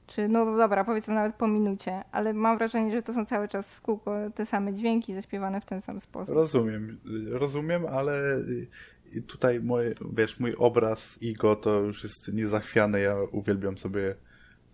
[0.07, 3.75] Czy, no dobra, powiedzmy nawet po minucie, ale mam wrażenie, że to są cały czas
[3.75, 6.35] w kółko te same dźwięki zaśpiewane w ten sam sposób.
[6.35, 6.99] Rozumiem,
[7.29, 8.41] rozumiem, ale
[9.27, 14.15] tutaj mój, wiesz, mój obraz Igo to już jest niezachwiany, ja uwielbiam sobie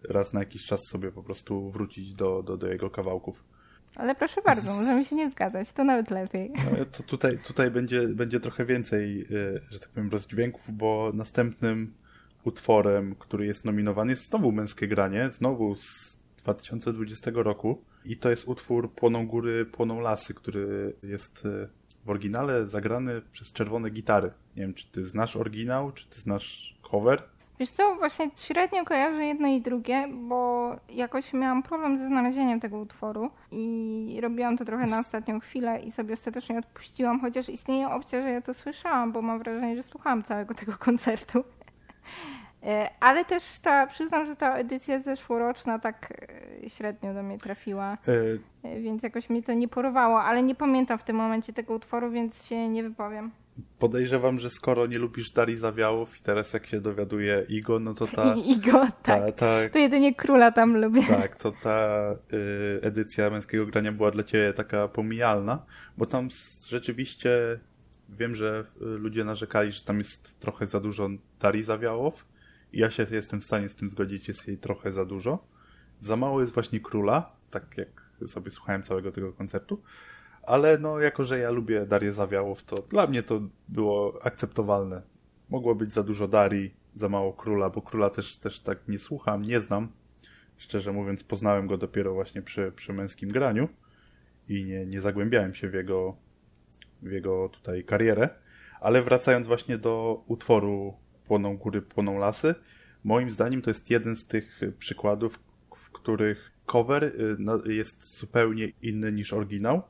[0.04, 3.44] raz na jakiś czas sobie po prostu wrócić do, do, do jego kawałków.
[3.96, 6.52] Ale proszę bardzo, możemy się nie zgadzać, to nawet lepiej.
[6.56, 9.26] No, to tutaj, tutaj będzie, będzie trochę więcej, e,
[9.72, 11.94] że tak powiem, rozdźwięków, bo następnym
[12.44, 18.48] utworem, który jest nominowany, jest znowu Męskie Granie, znowu z 2020 roku i to jest
[18.48, 21.68] utwór Płoną góry, płoną lasy, który jest e,
[22.06, 24.30] w oryginale zagrany przez czerwone gitary.
[24.56, 27.24] Nie wiem, czy ty znasz oryginał, czy ty znasz cover?
[27.60, 32.80] Wiesz co, właśnie średnio kojarzę jedno i drugie, bo jakoś miałam problem ze znalezieniem tego
[32.80, 38.22] utworu i robiłam to trochę na ostatnią chwilę i sobie ostatecznie odpuściłam, chociaż istnieje opcja,
[38.22, 41.44] że ja to słyszałam, bo mam wrażenie, że słuchałam całego tego koncertu.
[42.64, 46.14] E, ale też ta, przyznam, że ta edycja zeszłoroczna tak
[46.64, 47.98] e, średnio do mnie trafiła,
[48.64, 48.80] e...
[48.82, 52.48] więc jakoś mi to nie porwało, ale nie pamiętam w tym momencie tego utworu, więc
[52.48, 53.32] się nie wypowiem
[53.80, 58.08] podejrzewam, że skoro nie lubisz Darii Zawiałów i teraz jak się dowiaduje Igo, no to
[58.08, 58.36] ta...
[58.56, 59.24] Igo, tak.
[59.24, 61.04] Ta, ta, to jedynie Króla tam lubię.
[61.08, 65.66] Tak, to ta y, edycja Męskiego Grania była dla ciebie taka pomijalna,
[65.98, 66.30] bo tam
[66.68, 67.60] rzeczywiście
[68.10, 71.10] wiem, że y, ludzie narzekali, że tam jest trochę za dużo
[71.40, 72.26] Darii Zawiałów
[72.74, 75.48] i ja się jestem w stanie z tym zgodzić, jest jej trochę za dużo.
[76.02, 79.82] Za mało jest właśnie Króla, tak jak sobie słuchałem całego tego koncertu.
[80.50, 85.02] Ale no, jako że ja lubię Darię Zawiałów, to dla mnie to było akceptowalne.
[85.50, 89.42] Mogło być za dużo Darii, za mało Króla, bo Króla też, też tak nie słucham,
[89.42, 89.92] nie znam.
[90.58, 93.70] Szczerze mówiąc, poznałem go dopiero właśnie przy, przy męskim graniu
[94.48, 96.16] i nie, nie zagłębiałem się w jego,
[97.02, 98.30] w jego tutaj karierę.
[98.82, 100.94] Ale wracając właśnie do utworu
[101.28, 102.56] Płoną góry, płoną lasy,
[103.04, 105.40] moim zdaniem to jest jeden z tych przykładów,
[105.76, 109.84] w których cover y, jest zupełnie inny niż oryginał.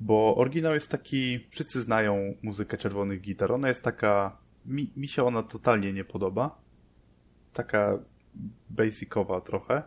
[0.00, 3.52] Bo oryginał jest taki, wszyscy znają muzykę czerwonych gitar.
[3.52, 6.58] Ona jest taka, mi, mi się ona totalnie nie podoba.
[7.52, 7.98] Taka
[8.70, 9.82] basicowa trochę.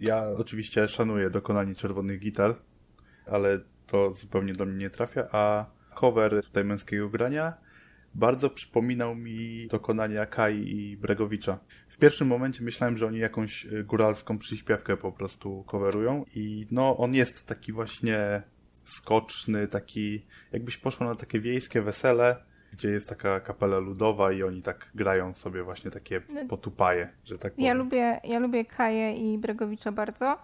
[0.00, 2.56] Ja oczywiście szanuję dokonanie czerwonych gitar,
[3.26, 7.54] ale to zupełnie do mnie nie trafia, a cover tutaj męskiego grania
[8.14, 11.58] bardzo przypominał mi dokonania Kai i Bregowicza.
[11.88, 16.96] W pierwszym momencie myślałem, że oni jakąś y, góralską przyśpiewkę po prostu coverują i no
[16.96, 18.42] on jest taki właśnie
[18.90, 22.36] skoczny, taki jakbyś poszło na takie wiejskie wesele,
[22.72, 27.38] gdzie jest taka kapela ludowa i oni tak grają sobie właśnie takie no, potupaje, że
[27.38, 27.66] tak powiem.
[27.66, 30.38] Ja lubię, ja lubię Kaję i Bregowicza bardzo,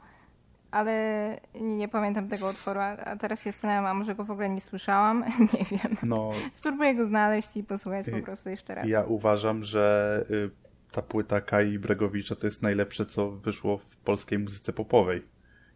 [0.70, 4.60] ale nie pamiętam tego utworu, a teraz się zastanawiam, a może go w ogóle nie
[4.60, 5.24] słyszałam,
[5.54, 5.96] nie wiem.
[6.02, 8.88] No, Spróbuję go znaleźć i posłuchać po prostu jeszcze raz.
[8.88, 10.50] Ja uważam, że y,
[10.90, 15.22] ta płyta Kai Bregowicza to jest najlepsze, co wyszło w polskiej muzyce popowej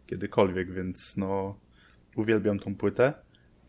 [0.07, 1.55] kiedykolwiek, więc no
[2.15, 3.13] uwielbiam tą płytę.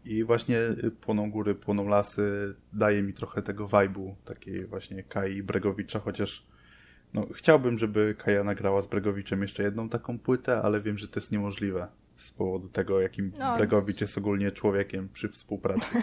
[0.05, 0.59] I właśnie
[1.01, 6.47] Płoną góry, płoną lasy daje mi trochę tego vibe'u takiej właśnie Kai Bregowicza, chociaż
[7.15, 11.21] no, chciałbym, żeby Kaja nagrała z Bregowiczem jeszcze jedną taką płytę, ale wiem, że to
[11.21, 16.03] jest niemożliwe z powodu tego, jakim no, Bregowicz jest ogólnie człowiekiem przy współpracy.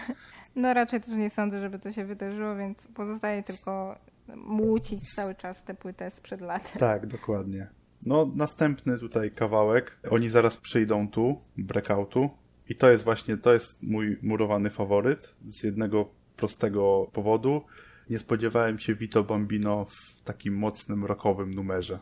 [0.56, 3.98] No raczej też nie sądzę, żeby to się wydarzyło, więc pozostaje tylko
[4.36, 6.72] młócić cały czas tę płytę sprzed lat.
[6.78, 7.68] Tak, dokładnie.
[8.06, 9.98] No, następny tutaj kawałek.
[10.10, 12.30] Oni zaraz przyjdą tu, breakoutu.
[12.68, 17.62] I to jest właśnie, to jest mój murowany faworyt z jednego prostego powodu
[18.10, 21.98] nie spodziewałem się Vito Bambino w takim mocnym rockowym numerze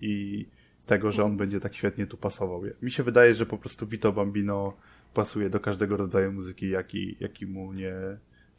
[0.00, 0.46] i
[0.86, 2.62] tego, że on będzie tak świetnie tu pasował.
[2.82, 4.76] Mi się wydaje, że po prostu Vito Bambino
[5.14, 7.92] pasuje do każdego rodzaju muzyki, jaki, jaki mu nie,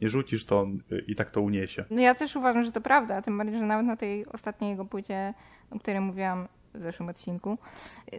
[0.00, 1.84] nie rzucisz, to on i tak to uniesie.
[1.90, 4.84] No ja też uważam, że to prawda, tym bardziej, że nawet na tej ostatniej jego
[4.84, 5.34] płycie,
[5.70, 7.58] o której mówiłam w zeszłym odcinku,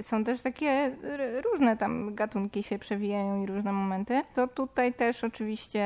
[0.01, 0.95] są też takie
[1.51, 4.21] różne tam gatunki się przewijają i różne momenty.
[4.33, 5.79] To tutaj też oczywiście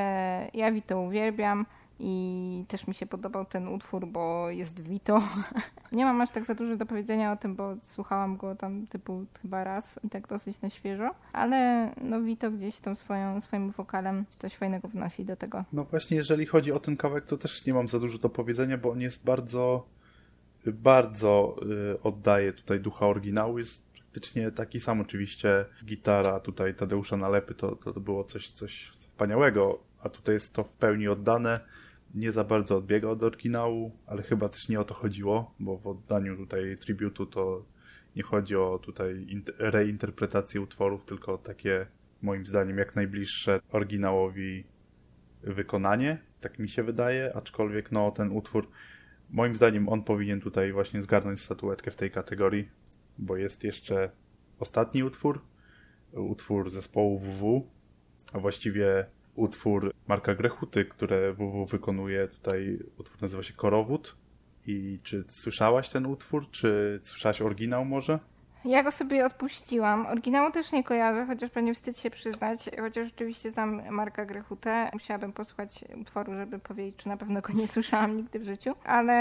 [0.53, 1.65] ja Vito uwielbiam.
[1.99, 5.22] I też mi się podobał ten utwór, bo jest Vito.
[5.91, 9.26] Nie mam aż tak za dużo do powiedzenia o tym, bo słuchałam go tam typu
[9.41, 11.10] chyba raz i tak dosyć na świeżo.
[11.34, 15.64] Ale no Vito gdzieś tą swoją, swoim wokalem coś fajnego wnosi do tego.
[15.73, 18.77] No właśnie, jeżeli chodzi o ten kawałek, to też nie mam za dużo do powiedzenia,
[18.77, 19.85] bo on jest bardzo,
[20.72, 23.60] bardzo yy, oddaje tutaj ducha oryginału.
[23.60, 25.65] Jest praktycznie taki sam oczywiście.
[25.85, 30.72] Gitara tutaj Tadeusza Nalepy to, to było coś, coś wspaniałego, a tutaj jest to w
[30.72, 31.60] pełni oddane
[32.15, 35.88] nie za bardzo odbiega od oryginału, ale chyba też nie o to chodziło, bo w
[35.88, 37.65] oddaniu tutaj tributu to
[38.15, 39.27] nie chodzi o tutaj
[39.57, 41.85] reinterpretację utworów, tylko takie
[42.22, 44.64] moim zdaniem jak najbliższe oryginałowi
[45.44, 48.68] wykonanie, tak mi się wydaje, aczkolwiek no ten utwór
[49.29, 52.69] moim zdaniem on powinien tutaj właśnie zgarnąć statuetkę w tej kategorii,
[53.17, 54.11] bo jest jeszcze
[54.59, 55.41] ostatni utwór,
[56.11, 57.67] utwór zespołu WW,
[58.33, 59.05] a właściwie
[59.35, 64.15] utwór Marka Grechuty, które WW wykonuje tutaj, utwór nazywa się Korowód.
[64.65, 66.49] I czy słyszałaś ten utwór?
[66.51, 68.19] Czy słyszałaś oryginał może?
[68.65, 70.05] Ja go sobie odpuściłam.
[70.05, 72.69] Oryginału też nie kojarzę, chociaż pewnie wstyd się przyznać.
[72.79, 74.89] Chociaż rzeczywiście znam Marka Grechutę.
[74.93, 78.75] Musiałabym posłuchać utworu, żeby powiedzieć, czy na pewno go nie słyszałam nigdy w życiu.
[78.84, 79.13] Ale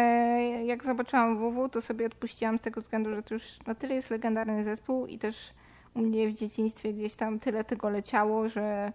[0.65, 4.11] jak zobaczyłam WW, to sobie odpuściłam z tego względu, że to już na tyle jest
[4.11, 5.53] legendarny zespół i też
[5.95, 8.93] u mnie w dzieciństwie gdzieś tam tyle tego leciało, że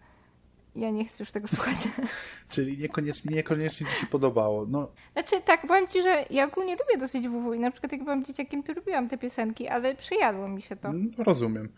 [0.75, 1.77] ja nie chcę już tego słuchać.
[2.49, 4.65] Czyli niekoniecznie, niekoniecznie ci się podobało.
[4.69, 4.91] No.
[5.13, 8.25] Znaczy tak, powiem ci, że ja ogólnie lubię dosyć WW i na przykład jak byłam
[8.25, 10.93] dzieciakiem, to lubiłam te piosenki, ale przyjadło mi się to.
[10.93, 11.69] No, rozumiem.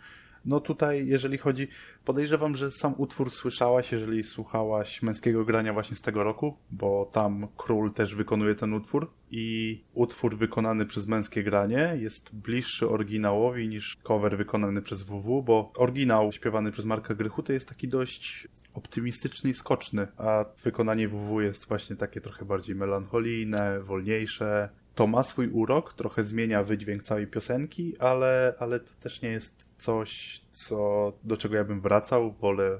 [0.46, 1.68] No tutaj, jeżeli chodzi,
[2.06, 7.48] podejrzewam, że sam utwór słyszałaś, jeżeli słuchałaś męskiego grania właśnie z tego roku, bo tam
[7.58, 13.98] król też wykonuje ten utwór i utwór wykonany przez męskie granie jest bliższy oryginałowi niż
[14.04, 19.54] cover wykonany przez WW, bo oryginał śpiewany przez Marka Grychutę jest taki dość optymistyczny i
[19.54, 24.70] skoczny, a wykonanie WW jest właśnie takie trochę bardziej melancholijne, wolniejsze.
[24.96, 29.70] To ma swój urok, trochę zmienia wydźwięk całej piosenki, ale, ale to też nie jest
[29.78, 32.32] coś, co, do czego ja bym wracał.
[32.32, 32.80] Wolę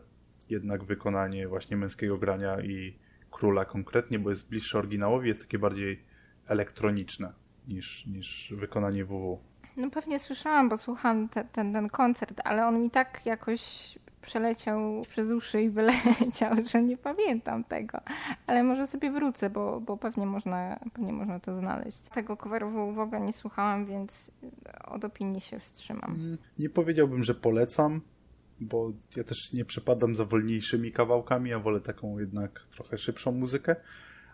[0.50, 2.98] jednak wykonanie właśnie męskiego grania i
[3.32, 6.04] króla konkretnie, bo jest bliższe oryginałowi, jest takie bardziej
[6.48, 7.34] elektroniczne
[7.68, 9.40] niż, niż wykonanie WW.
[9.78, 13.60] No pewnie słyszałam, bo słuchałam te, ten, ten koncert, ale on mi tak jakoś
[14.24, 17.98] przeleciał przez uszy i wyleciał, że nie pamiętam tego.
[18.48, 22.02] Ale może sobie wrócę, bo, bo pewnie, można, pewnie można to znaleźć.
[22.02, 24.32] Tego coveru w ogóle nie słuchałam, więc
[24.86, 26.38] od opinii się wstrzymam.
[26.60, 28.02] Nie powiedziałbym, że polecam,
[28.60, 33.76] bo ja też nie przepadam za wolniejszymi kawałkami, ja wolę taką jednak trochę szybszą muzykę.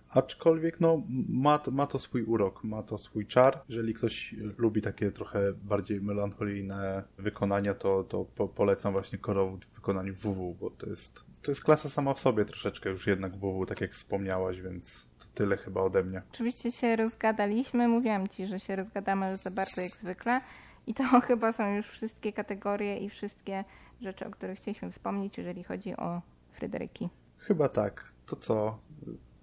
[0.10, 3.64] Aczkolwiek no, ma, to, ma to swój urok, ma to swój czar.
[3.70, 9.76] Jeżeli ktoś lubi takie trochę bardziej melancholijne wykonania, to, to po, polecam właśnie korowód w
[9.76, 13.66] wykonaniu WW, bo to jest, to jest klasa sama w sobie troszeczkę już jednak WW,
[13.66, 16.22] tak jak wspomniałaś, więc to tyle chyba ode mnie.
[16.34, 20.42] Oczywiście się rozgadaliśmy, mówiłam Ci, że się rozgadamy za bardzo jak zwykle
[20.88, 23.64] i to chyba są już wszystkie kategorie i wszystkie
[24.02, 26.22] rzeczy, o których chcieliśmy wspomnieć, jeżeli chodzi o
[26.52, 27.10] Fryderyki.
[27.38, 28.12] Chyba tak.
[28.26, 28.80] To co?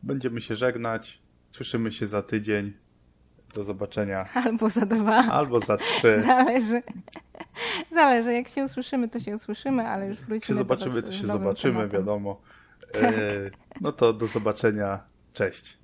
[0.03, 1.19] Będziemy się żegnać.
[1.51, 2.73] Słyszymy się za tydzień.
[3.55, 4.29] Do zobaczenia.
[4.45, 5.17] Albo za dwa.
[5.17, 6.23] Albo za trzy.
[6.27, 6.83] Zależy.
[7.95, 8.33] Zależy.
[8.33, 11.75] Jak się usłyszymy, to się usłyszymy, ale już wrócimy Jak się zobaczymy, to się zobaczymy,
[11.75, 12.01] tematem.
[12.01, 12.41] wiadomo.
[12.93, 13.03] Tak.
[13.03, 13.11] E,
[13.81, 15.01] no to do zobaczenia.
[15.33, 15.79] Cześć.